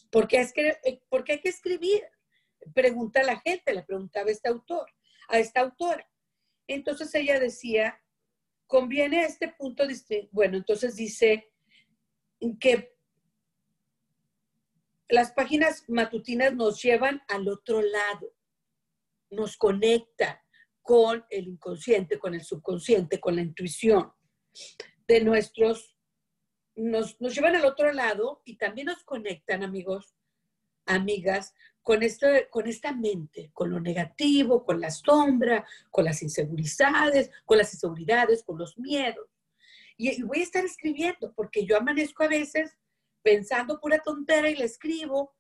[0.10, 2.04] Porque, es que, eh, porque hay que escribir.
[2.74, 4.90] Pregunta a la gente, le preguntaba este autor,
[5.28, 6.10] a esta autora.
[6.68, 8.02] Entonces ella decía,
[8.68, 9.84] conviene este punto,
[10.32, 11.52] bueno, entonces dice
[12.62, 12.96] que
[15.10, 18.34] las páginas matutinas nos llevan al otro lado,
[19.30, 20.38] nos conectan
[20.82, 24.14] con el inconsciente, con el subconsciente, con la intuición
[25.08, 25.94] de nuestros
[26.76, 30.16] nos, llevan al otro lado y también nos conectan, amigos,
[30.86, 37.30] amigas, con, esto, con esta mente, con lo negativo, con la sombra, con las inseguridades,
[37.46, 39.28] con las inseguridades, con los miedos.
[39.98, 42.78] Y, voy a estar escribiendo, porque yo amanezco a veces
[43.22, 45.36] pensando pura tontera y la escribo,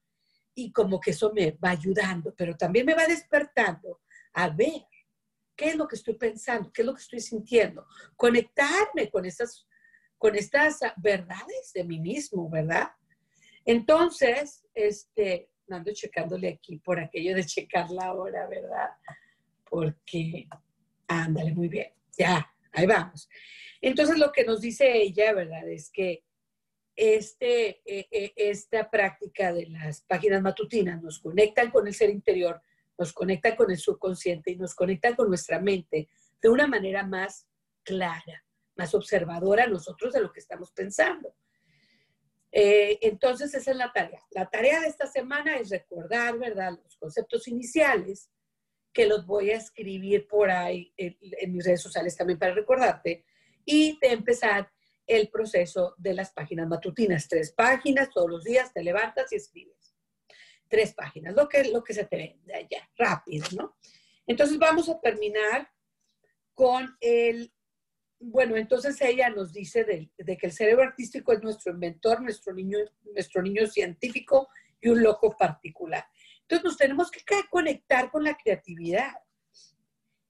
[0.55, 4.01] y como que eso me va ayudando, pero también me va despertando
[4.33, 4.85] a ver
[5.55, 7.85] qué es lo que estoy pensando, qué es lo que estoy sintiendo,
[8.15, 9.67] conectarme con esas
[10.23, 12.91] con estas verdades de mí mismo, ¿verdad?
[13.65, 18.91] Entonces, este, ando checándole aquí por aquello de checar la hora, ¿verdad?
[19.69, 20.47] Porque,
[21.07, 23.27] ándale, muy bien, ya, ahí vamos.
[23.81, 25.67] Entonces, lo que nos dice ella, ¿verdad?
[25.67, 26.23] Es que
[26.95, 32.61] este, e, e, esta práctica de las páginas matutinas nos conectan con el ser interior,
[32.97, 36.09] nos conecta con el subconsciente y nos conecta con nuestra mente
[36.41, 37.47] de una manera más
[37.83, 38.43] clara
[38.75, 41.35] más observadora nosotros de lo que estamos pensando.
[42.51, 44.21] Eh, entonces, esa es la tarea.
[44.31, 48.29] La tarea de esta semana es recordar, ¿verdad?, los conceptos iniciales,
[48.91, 53.25] que los voy a escribir por ahí en, mis redes sociales también para recordarte,
[53.65, 54.69] y de empezar
[55.07, 57.27] el proceso de las páginas matutinas.
[57.27, 59.92] Tres páginas, todos los días te levantas y escribes.
[60.73, 63.77] Tres páginas, lo que, lo que se te vende allá, rápido, ¿no?
[64.25, 65.69] Entonces vamos a terminar
[66.55, 67.53] con el
[68.19, 72.79] bueno, entonces ella nos dice de, que el cerebro artístico es nuestro inventor, nuestro niño,
[73.13, 74.47] nuestro niño científico
[74.81, 76.07] y un loco particular.
[76.41, 77.21] Entonces nos tenemos que
[77.51, 79.13] conectar con la creatividad.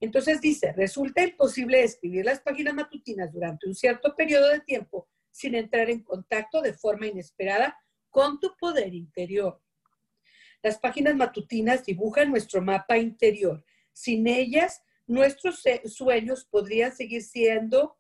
[0.01, 5.55] Entonces dice, resulta imposible escribir las páginas matutinas durante un cierto periodo de tiempo sin
[5.55, 7.77] entrar en contacto de forma inesperada
[8.09, 9.62] con tu poder interior.
[10.64, 13.64] Las páginas matutinas dibujan nuestro mapa interior.
[13.91, 17.97] Sin ellas, nuestros sueños podrían seguir siendo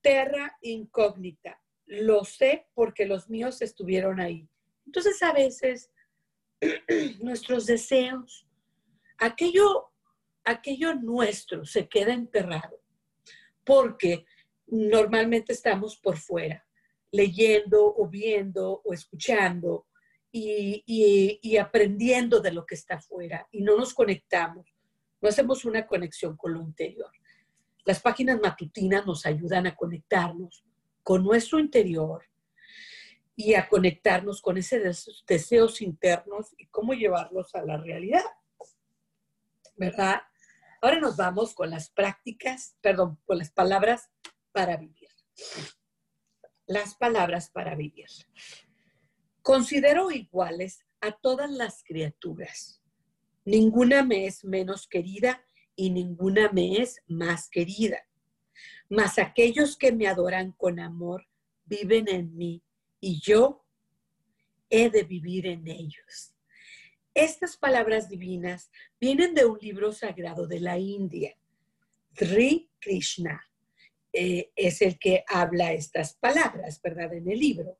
[0.00, 1.62] terra incógnita.
[1.84, 4.48] Lo sé porque los míos estuvieron ahí.
[4.86, 5.92] Entonces a veces
[7.20, 8.48] nuestros deseos,
[9.18, 9.92] aquello,
[10.44, 12.80] aquello nuestro se queda enterrado
[13.62, 14.24] porque
[14.66, 16.66] normalmente estamos por fuera,
[17.10, 19.86] leyendo o viendo o escuchando
[20.32, 24.66] y, aprendiendo de lo que está afuera y no nos conectamos
[25.22, 27.10] no hacemos una conexión con lo interior.
[27.84, 30.64] Las páginas matutinas nos ayudan a conectarnos
[31.04, 32.24] con nuestro interior
[33.36, 38.24] y a conectarnos con esos deseos internos y cómo llevarlos a la realidad.
[39.76, 40.22] ¿Verdad?
[40.80, 44.10] Ahora nos vamos con las prácticas, perdón, con las palabras
[44.50, 45.08] para vivir.
[46.66, 48.08] Las palabras para vivir.
[49.42, 52.80] Considero iguales a todas las criaturas.
[53.44, 58.06] Ninguna me es menos querida y ninguna me es más querida.
[58.88, 61.26] Mas aquellos que me adoran con amor
[61.64, 62.62] viven en mí
[63.00, 63.64] y yo
[64.70, 66.34] he de vivir en ellos.
[67.14, 68.70] Estas palabras divinas
[69.00, 71.36] vienen de un libro sagrado de la India.
[72.14, 73.44] Sri Krishna
[74.12, 77.12] eh, es el que habla estas palabras, ¿verdad?
[77.12, 77.78] En el libro.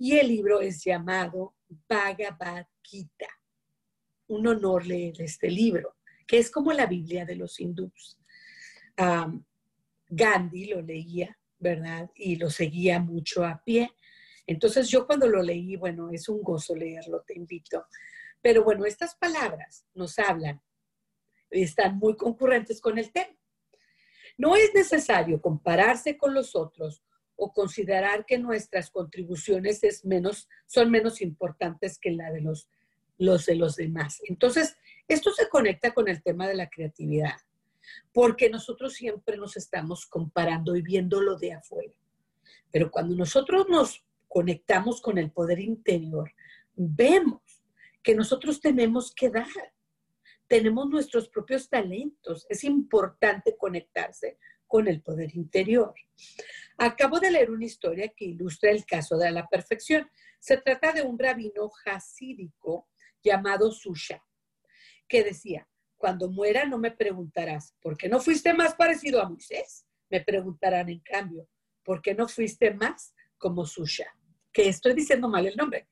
[0.00, 1.54] Y el libro es llamado
[1.88, 3.28] Bhagavad Gita.
[4.26, 8.18] Un honor leer este libro, que es como la Biblia de los hindús.
[10.08, 12.10] Gandhi lo leía, ¿verdad?
[12.16, 13.92] Y lo seguía mucho a pie.
[14.46, 17.86] Entonces yo cuando lo leí, bueno, es un gozo leerlo, te invito
[18.42, 20.60] pero bueno, estas palabras nos hablan,
[21.50, 23.36] están muy concurrentes con el tema.
[24.38, 27.02] No es necesario compararse con los otros
[27.42, 32.68] o considerar que nuestras contribuciones es menos, son menos importantes que la de los,
[33.46, 34.20] de los demás.
[34.28, 34.76] Entonces,
[35.08, 37.38] esto se conecta con el tema de la creatividad,
[38.12, 41.94] porque nosotros siempre nos estamos comparando y viendo lo de afuera.
[42.70, 46.30] Pero cuando nosotros nos conectamos con el poder interior,
[46.76, 47.40] vemos
[48.02, 49.46] que nosotros tenemos que dar.
[50.46, 52.44] Tenemos nuestros propios talentos.
[52.50, 54.36] Es importante conectarse
[54.70, 55.92] con el poder interior.
[56.78, 60.08] Acabo de leer una historia que ilustra el caso de la perfección.
[60.38, 62.88] Se trata de un rabino hasídico
[63.20, 64.24] llamado Susha,
[65.08, 69.86] que decía, cuando muera no me preguntarás, ¿por qué no fuiste más parecido a Moisés?
[70.08, 71.48] Me preguntarán en cambio,
[71.82, 74.06] ¿por qué no fuiste más como Susha?
[74.52, 75.88] Que estoy diciendo mal el nombre.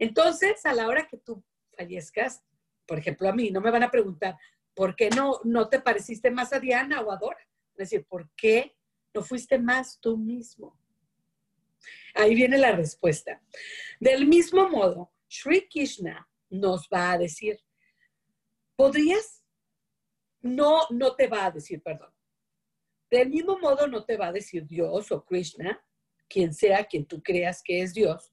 [0.00, 1.44] Entonces, a la hora que tú
[1.78, 2.42] fallezcas,
[2.86, 4.36] por ejemplo, a mí, no me van a preguntar,
[4.74, 7.46] ¿por qué no, no te pareciste más a Diana o a Dora?
[7.80, 8.76] Decir, ¿por qué
[9.14, 10.78] no fuiste más tú mismo?
[12.14, 13.42] Ahí viene la respuesta.
[13.98, 17.58] Del mismo modo, Sri Krishna nos va a decir,
[18.76, 19.42] ¿podrías?
[20.42, 22.12] No, no te va a decir, perdón.
[23.10, 25.82] Del mismo modo no te va a decir Dios o Krishna,
[26.28, 28.30] quien sea quien tú creas que es Dios,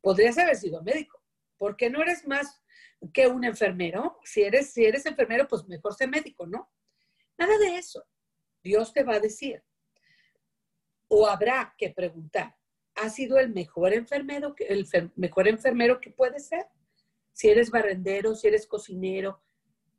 [0.00, 1.20] podrías haber sido médico.
[1.58, 2.62] ¿Por qué no eres más
[3.12, 4.20] que un enfermero?
[4.22, 6.70] Si eres, si eres enfermero, pues mejor sé médico, ¿no?
[7.36, 8.06] Nada de eso.
[8.66, 9.62] Dios te va a decir.
[11.08, 12.56] O habrá que preguntar,
[12.94, 16.66] ¿has sido el mejor enfermero, el mejor enfermero que puede ser?
[17.32, 19.40] Si eres barrendero, si eres cocinero,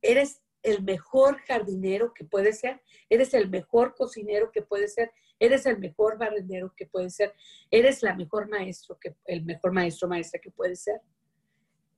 [0.02, 5.66] eres el mejor jardinero que puede ser, eres el mejor cocinero que puede ser, eres
[5.66, 7.34] el mejor barrendero que puede ser,
[7.72, 11.00] eres la mejor maestro que el mejor maestro maestra que puede ser.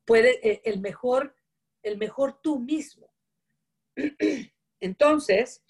[0.05, 1.35] Puede eh, el mejor
[1.83, 3.09] el mejor tú mismo.
[4.79, 5.63] Entonces,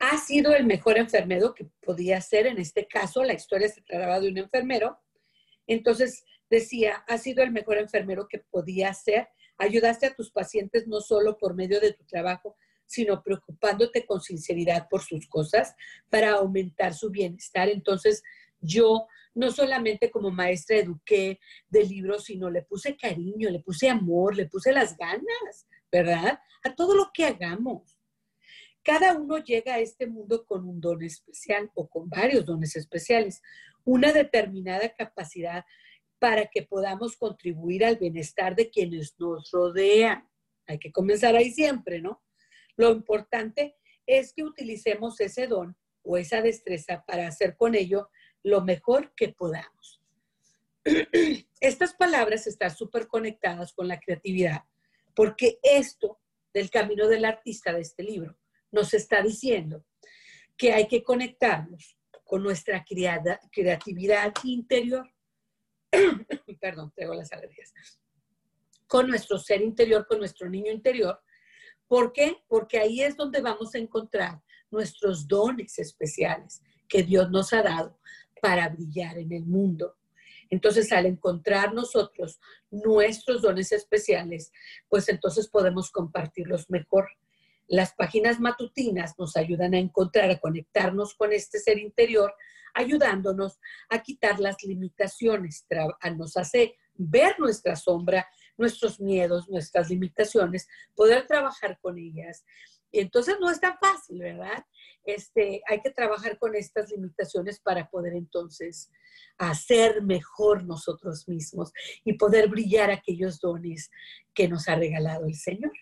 [0.00, 4.18] ha sido el mejor enfermero que podía ser, en este caso la historia se trataba
[4.18, 4.98] de un enfermero.
[5.66, 9.28] Entonces decía, ha sido el mejor enfermero que podía ser.
[9.58, 14.88] Ayudaste a tus pacientes no solo por medio de tu trabajo, sino preocupándote con sinceridad
[14.88, 15.74] por sus cosas
[16.08, 17.68] para aumentar su bienestar.
[17.68, 18.22] Entonces,
[18.58, 21.38] yo no solamente como maestra eduqué
[21.68, 26.40] de libros, sino le puse cariño, le puse amor, le puse las ganas, ¿verdad?
[26.64, 27.99] A todo lo que hagamos.
[28.82, 33.42] Cada uno llega a este mundo con un don especial o con varios dones especiales,
[33.84, 35.64] una determinada capacidad
[36.18, 40.28] para que podamos contribuir al bienestar de quienes nos rodean.
[40.66, 42.22] Hay que comenzar ahí siempre, ¿no?
[42.76, 43.76] Lo importante
[44.06, 48.08] es que utilicemos ese don o esa destreza para hacer con ello
[48.42, 50.00] lo mejor que podamos.
[51.60, 54.64] Estas palabras están súper conectadas con la creatividad,
[55.14, 56.18] porque esto
[56.54, 58.39] del camino del artista de este libro
[58.70, 59.84] nos está diciendo
[60.56, 65.10] que hay que conectarnos con nuestra creatividad interior.
[66.60, 67.72] Perdón, tengo las alergias.
[68.86, 71.20] Con nuestro ser interior, con nuestro niño interior,
[71.90, 72.36] ¿Por qué?
[72.46, 74.40] Porque ahí es donde vamos a encontrar
[74.70, 77.98] nuestros dones especiales que Dios nos ha dado
[78.40, 79.96] para brillar en el mundo.
[80.50, 82.38] Entonces, al encontrar nosotros
[82.70, 84.52] nuestros dones especiales,
[84.88, 87.08] pues entonces podemos compartirlos mejor.
[87.70, 92.34] Las páginas matutinas nos ayudan a encontrar, a conectarnos con este ser interior,
[92.74, 95.66] ayudándonos a quitar las limitaciones,
[96.16, 98.26] nos hace ver nuestra sombra
[98.60, 102.44] nuestros miedos, nuestras limitaciones, poder trabajar con ellas.
[102.92, 104.64] Y entonces no es tan fácil, ¿verdad?
[105.04, 108.90] Este, hay que trabajar con estas limitaciones para poder entonces
[109.38, 111.72] hacer mejor nosotros mismos
[112.04, 113.90] y poder brillar aquellos dones
[114.34, 115.72] que nos ha regalado el Señor.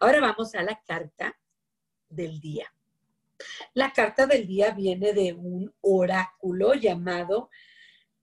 [0.00, 1.38] Ahora vamos a la carta
[2.08, 2.72] del día.
[3.74, 7.50] La carta del día viene de un oráculo llamado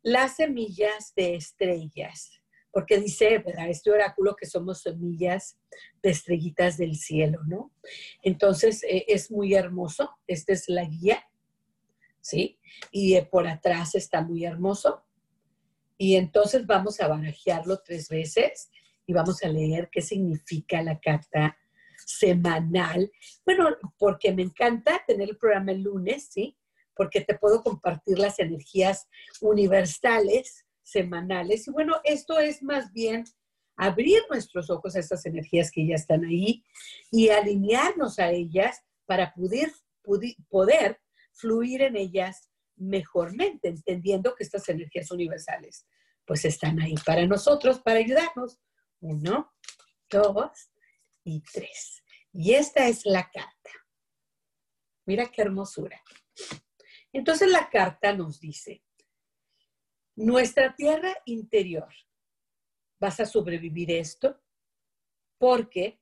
[0.02, 2.42] Las semillas de estrellas,
[2.72, 3.70] porque dice, ¿verdad?
[3.70, 5.60] Este oráculo que somos semillas
[6.02, 7.72] de estrellitas del cielo, ¿no?
[8.22, 10.18] Entonces, eh, es muy hermoso.
[10.28, 11.24] Esta es la guía,
[12.20, 12.60] ¿sí?
[12.92, 15.06] Y eh, por atrás está muy hermoso.
[15.98, 18.72] Y entonces vamos a barajearlo tres veces
[19.06, 21.58] y vamos a leer qué significa la carta
[22.06, 23.12] semanal.
[23.46, 26.58] Bueno, porque me encanta tener el programa el lunes, ¿sí?
[26.96, 29.08] Porque te puedo compartir las energías
[29.42, 31.68] universales semanales.
[31.68, 33.24] Y bueno, esto es más bien
[33.76, 36.64] abrir nuestros ojos a estas energías que ya están ahí
[37.12, 39.72] y alinearnos a ellas para poder,
[40.50, 41.00] poder
[41.32, 45.86] fluir en ellas mejormente, entendiendo que estas energías universales
[46.26, 48.60] pues están ahí para nosotros, para ayudarnos.
[49.04, 49.54] Uno,
[50.10, 50.72] dos
[51.26, 52.02] y tres.
[52.32, 53.70] Y esta es la carta.
[55.06, 56.02] Mira qué hermosura.
[57.12, 58.82] Entonces la carta nos dice,
[60.16, 61.94] nuestra tierra interior,
[62.98, 64.42] vas a sobrevivir esto
[65.38, 66.02] porque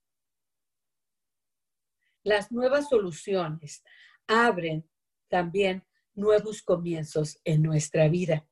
[2.24, 3.84] las nuevas soluciones
[4.28, 4.88] abren
[5.28, 5.84] también
[6.14, 8.47] nuevos comienzos en nuestra vida.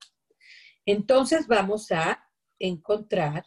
[0.88, 2.28] Entonces vamos a
[2.58, 3.46] encontrar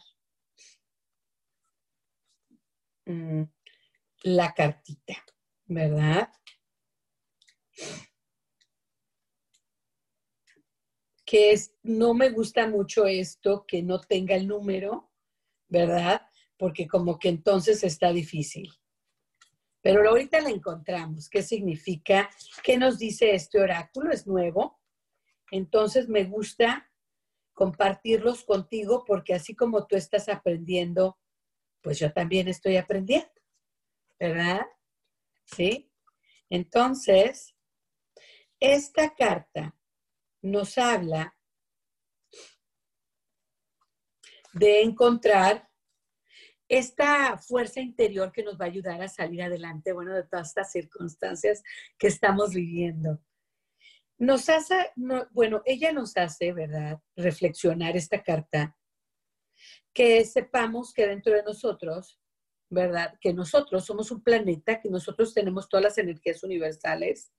[3.05, 3.43] mm,
[4.23, 5.15] la cartita,
[5.65, 6.29] ¿verdad?
[11.25, 15.11] Que es, no me gusta mucho esto, que no tenga el número,
[15.67, 16.21] ¿verdad?
[16.57, 18.71] Porque como que entonces está difícil.
[19.81, 21.29] Pero ahorita la encontramos.
[21.29, 22.29] ¿Qué significa?
[22.63, 24.11] ¿Qué nos dice este oráculo?
[24.11, 24.79] Es nuevo.
[25.51, 26.89] Entonces me gusta
[27.53, 31.19] compartirlos contigo porque así como tú estás aprendiendo,
[31.83, 33.29] pues yo también estoy aprendiendo,
[34.19, 34.65] ¿verdad?
[35.45, 35.91] ¿Sí?
[36.49, 37.53] Entonces,
[38.59, 39.75] esta carta
[40.41, 41.37] nos habla
[44.53, 45.69] de encontrar
[46.69, 50.71] esta fuerza interior que nos va a ayudar a salir adelante, bueno, de todas estas
[50.71, 51.61] circunstancias
[51.97, 53.21] que estamos viviendo.
[54.17, 54.91] Nos hace,
[55.31, 58.77] bueno, ella nos hace, ¿verdad?, reflexionar esta carta,
[59.93, 62.19] que sepamos que dentro de nosotros,
[62.69, 67.31] ¿verdad?, que nosotros somos un planeta, que nosotros tenemos todas las energías universales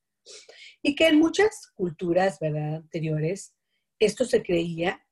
[0.81, 3.53] y que en muchas culturas, ¿verdad?, anteriores,
[3.99, 5.05] esto se creía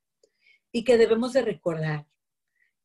[0.72, 2.06] y que debemos de recordar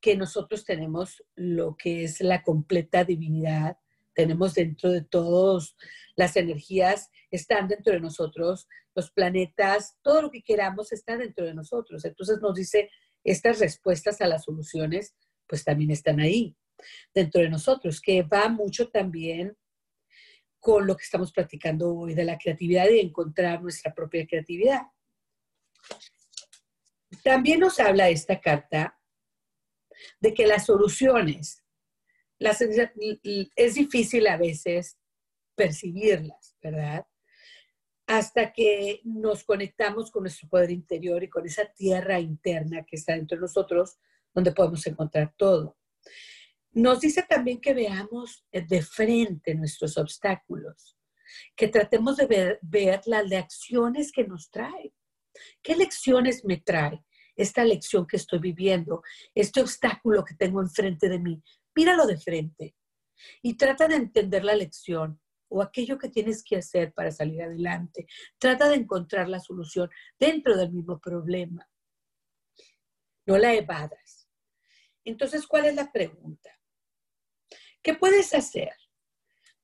[0.01, 3.77] que nosotros tenemos lo que es la completa divinidad,
[4.13, 5.75] tenemos dentro de todos
[6.15, 11.53] las energías, están dentro de nosotros, los planetas, todo lo que queramos está dentro de
[11.53, 12.03] nosotros.
[12.05, 12.89] Entonces nos dice,
[13.23, 15.15] estas respuestas a las soluciones,
[15.47, 16.55] pues también están ahí,
[17.13, 19.57] dentro de nosotros, que va mucho también
[20.59, 24.81] con lo que estamos platicando hoy de la creatividad y encontrar nuestra propia creatividad.
[27.23, 28.99] También nos habla esta carta
[30.19, 31.63] de que las soluciones
[32.39, 34.97] es difícil a veces
[35.55, 37.05] percibirlas, ¿verdad?
[38.09, 43.13] Hasta que nos conectamos con nuestro poder interior y con esa tierra interna que está
[43.13, 43.99] dentro de nosotros,
[44.33, 45.77] donde podemos encontrar todo.
[46.71, 50.97] Nos dice también que veamos de frente nuestros obstáculos,
[51.55, 54.91] que tratemos de ver, ver las lecciones que nos trae.
[55.61, 57.03] ¿Qué lecciones me trae
[57.35, 59.03] esta lección que estoy viviendo,
[59.35, 61.43] este obstáculo que tengo enfrente de mí?
[61.79, 62.75] míralo de frente
[63.41, 68.07] y trata de entender la lección o aquello que tienes que hacer para salir adelante.
[68.37, 71.67] Trata de encontrar la solución dentro del mismo problema.
[73.25, 74.29] No la evadas.
[75.03, 76.49] Entonces, ¿cuál es la pregunta?
[77.81, 78.73] ¿Qué puedes hacer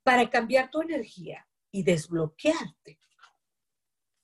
[0.04, 3.00] para cambiar tu energía y desbloquearte?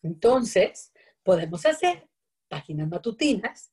[0.02, 0.92] Entonces,
[1.24, 2.10] podemos hacer
[2.48, 3.72] páginas matutinas,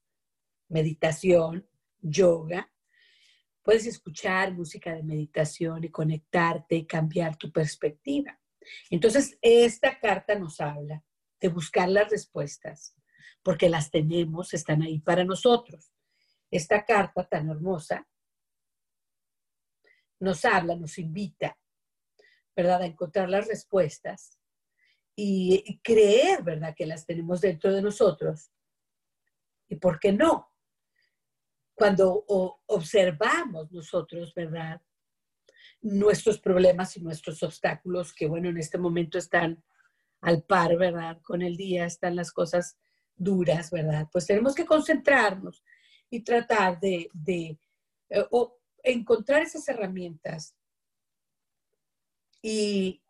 [0.69, 1.69] meditación,
[2.01, 2.71] yoga,
[3.69, 8.41] Puedes escuchar música de meditación y conectarte y cambiar tu perspectiva.
[8.89, 11.05] Entonces, esta carta nos habla
[11.39, 12.97] de buscar las respuestas,
[13.43, 15.93] porque las tenemos, están ahí para nosotros.
[16.51, 18.09] Esta carta tan hermosa
[20.19, 21.59] nos habla, nos invita,
[22.57, 24.39] ¿verdad?, a encontrar las respuestas
[25.15, 28.51] y, creer, ¿verdad?, que las tenemos dentro de nosotros.
[29.69, 30.55] ¿Y por qué no?
[31.79, 32.25] Cuando
[32.67, 34.83] observamos nosotros, ¿verdad?
[35.81, 39.63] Nuestros problemas y nuestros obstáculos, que bueno, en este momento están
[40.21, 41.21] al par, ¿verdad?
[41.23, 42.77] Con el día están las cosas
[43.15, 44.09] duras, ¿verdad?
[44.13, 45.65] Pues tenemos que concentrarnos
[46.11, 47.09] y tratar de,
[48.11, 48.27] eh,
[48.83, 50.57] encontrar esas herramientas
[52.43, 53.03] y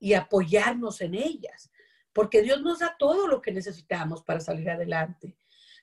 [0.00, 1.70] y apoyarnos en ellas,
[2.12, 5.36] porque Dios nos da todo lo que necesitamos para salir adelante,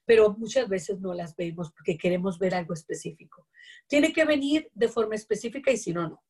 [0.07, 3.45] pero muchas veces no las vemos porque queremos ver algo específico.
[3.87, 6.23] Tiene que venir de forma específica y si no, no.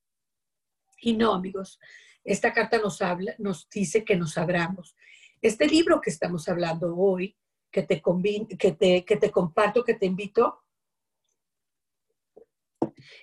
[0.99, 1.80] Y no, amigos,
[2.23, 4.95] esta carta nos habla, nos dice que nos abramos.
[5.43, 7.38] Este libro que estamos hablando hoy,
[7.69, 8.01] que te,
[8.57, 10.59] que te, que te comparto, que te invito,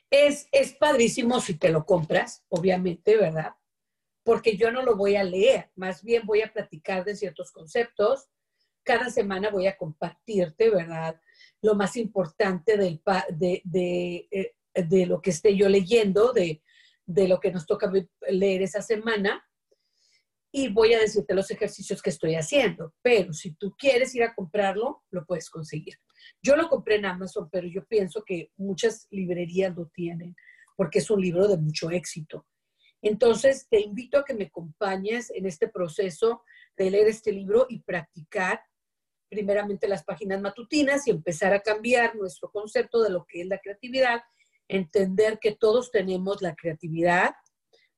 [0.08, 3.56] es, es padrísimo si te lo compras, obviamente, ¿verdad?
[4.22, 8.28] Porque yo no lo voy a leer, más bien voy a platicar de ciertos conceptos.
[8.84, 11.20] Cada semana voy a compartirte, ¿verdad?
[11.62, 16.62] Lo más importante eh, de lo que esté yo leyendo, de,
[17.06, 17.90] de lo que nos toca
[18.28, 19.44] leer esa semana
[20.56, 22.94] y voy a decirte los ejercicios que estoy haciendo.
[23.02, 25.94] Pero si tú quieres ir a comprarlo, lo puedes conseguir.
[26.40, 30.36] Yo lo compré en Amazon, pero yo pienso que muchas librerías lo tienen
[30.76, 32.46] porque es un libro de mucho éxito.
[33.02, 36.42] Entonces, te invito a que me acompañes en este proceso
[36.76, 38.62] de leer este libro y practicar
[39.34, 43.58] primeramente las páginas matutinas y empezar a cambiar nuestro concepto de lo que es la
[43.58, 44.22] creatividad
[44.68, 47.34] entender que todos tenemos la creatividad,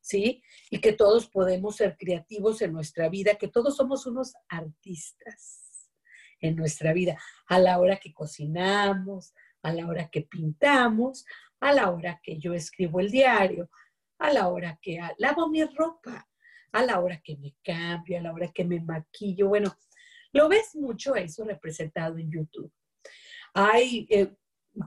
[0.01, 0.43] ¿sí?
[0.69, 5.91] Y que todos podemos ser creativos en nuestra vida, que todos somos unos artistas
[6.39, 7.17] en nuestra vida,
[7.47, 9.33] a la hora que cocinamos,
[9.63, 11.25] a la hora que pintamos,
[11.59, 13.69] a la hora que yo escribo el diario,
[14.19, 16.27] a la hora que lavo mi ropa,
[16.71, 19.47] a la hora que me cambio, a la hora que me maquillo.
[19.47, 19.75] Bueno,
[20.33, 22.71] lo ves mucho eso representado en YouTube.
[23.53, 24.35] Hay eh,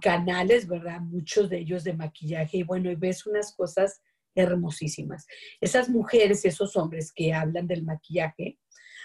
[0.01, 1.01] canales, ¿verdad?
[1.01, 4.01] Muchos de ellos de maquillaje y bueno, y ves unas cosas
[4.35, 5.27] hermosísimas.
[5.61, 8.59] Esas mujeres, esos hombres que hablan del maquillaje,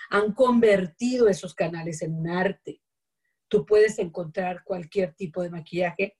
[0.09, 2.81] han convertido esos canales en un arte.
[3.47, 6.17] Tú puedes encontrar cualquier tipo de maquillaje.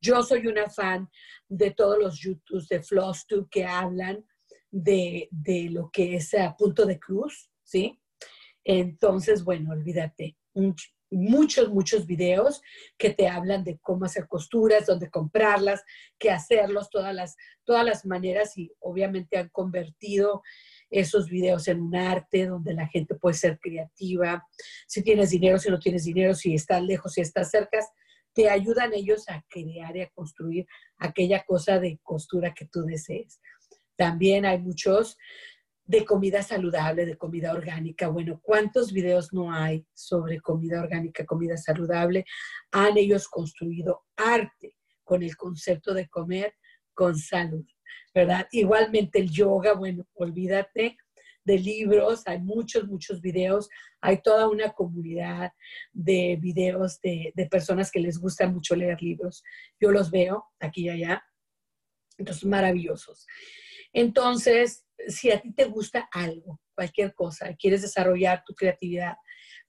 [0.00, 1.08] Yo soy una fan
[1.48, 4.24] de todos los YouTubes de FlossTube que hablan
[4.70, 8.00] de, de lo que es a punto de cruz, ¿sí?
[8.64, 10.36] Entonces, bueno, olvídate.
[11.10, 12.60] Muchos, muchos videos
[12.98, 15.84] que te hablan de cómo hacer costuras, dónde comprarlas,
[16.18, 20.42] qué hacerlos, todas las, todas las maneras y obviamente han convertido
[20.90, 24.44] esos videos en un arte donde la gente puede ser creativa.
[24.86, 27.78] Si tienes dinero, si no tienes dinero, si estás lejos, si estás cerca,
[28.32, 30.66] te ayudan ellos a crear y a construir
[30.98, 33.40] aquella cosa de costura que tú desees.
[33.96, 35.16] También hay muchos
[35.86, 38.08] de comida saludable, de comida orgánica.
[38.08, 42.24] Bueno, ¿cuántos videos no hay sobre comida orgánica, comida saludable?
[42.72, 46.54] Han ellos construido arte con el concepto de comer
[46.94, 47.66] con salud,
[48.14, 48.46] ¿verdad?
[48.52, 50.96] Igualmente el yoga, bueno, olvídate
[51.44, 53.68] de libros, hay muchos, muchos videos,
[54.00, 55.52] hay toda una comunidad
[55.92, 59.42] de videos de, de personas que les gusta mucho leer libros.
[59.78, 61.22] Yo los veo aquí y allá,
[62.16, 63.26] entonces maravillosos.
[63.94, 69.14] Entonces, si a ti te gusta algo, cualquier cosa, quieres desarrollar tu creatividad,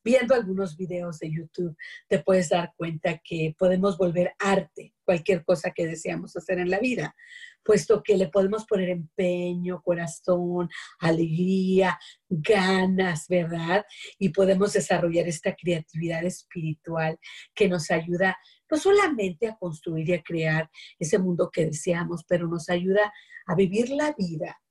[0.04, 1.76] viendo algunos videos de YouTube,
[2.08, 6.80] te puedes dar cuenta que podemos volver arte cualquier cosa que deseamos hacer en la
[6.80, 7.16] vida,
[7.64, 10.70] puesto que le podemos poner empeño, corazón,
[11.00, 13.86] alegría, ganas, ¿verdad?
[14.18, 17.20] Y podemos desarrollar esta creatividad espiritual
[17.54, 18.38] que nos ayuda
[18.70, 23.14] no solamente a construir y a crear ese mundo que deseamos, pero nos ayuda
[23.46, 24.62] a vivir la vida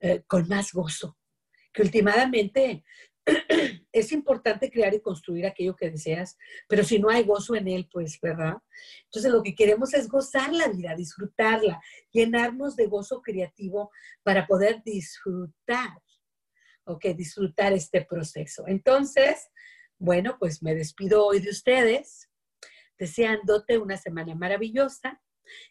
[0.00, 1.16] eh, con más gozo.
[1.72, 2.84] Que últimamente
[3.92, 6.36] es importante crear y construir aquello que deseas,
[6.68, 8.56] pero si no hay gozo en él, pues, ¿verdad?
[9.04, 11.80] Entonces lo que queremos es gozar la vida, disfrutarla,
[12.10, 13.90] llenarnos de gozo creativo
[14.22, 16.02] para poder disfrutar,
[16.84, 18.64] ok, disfrutar este proceso.
[18.66, 19.48] Entonces,
[19.98, 22.28] bueno, pues me despido hoy de ustedes,
[23.02, 25.20] deseándote una semana maravillosa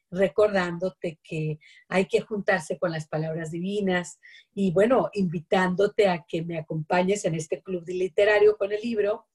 [0.10, 4.20] recordándote que hay que juntarse con las palabras divinas
[4.54, 9.28] y bueno, invitándote a que me acompañes en este club literario con el libro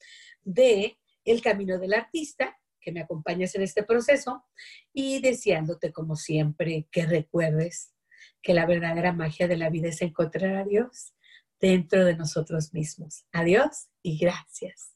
[0.42, 4.44] de El Camino del Artista, que me acompañes en este proceso
[4.92, 7.94] y deseándote como siempre que recuerdes
[8.42, 11.14] que la verdadera magia de la vida es encontrar a Dios
[11.58, 13.24] dentro de nosotros mismos.
[13.32, 14.95] Adiós y gracias.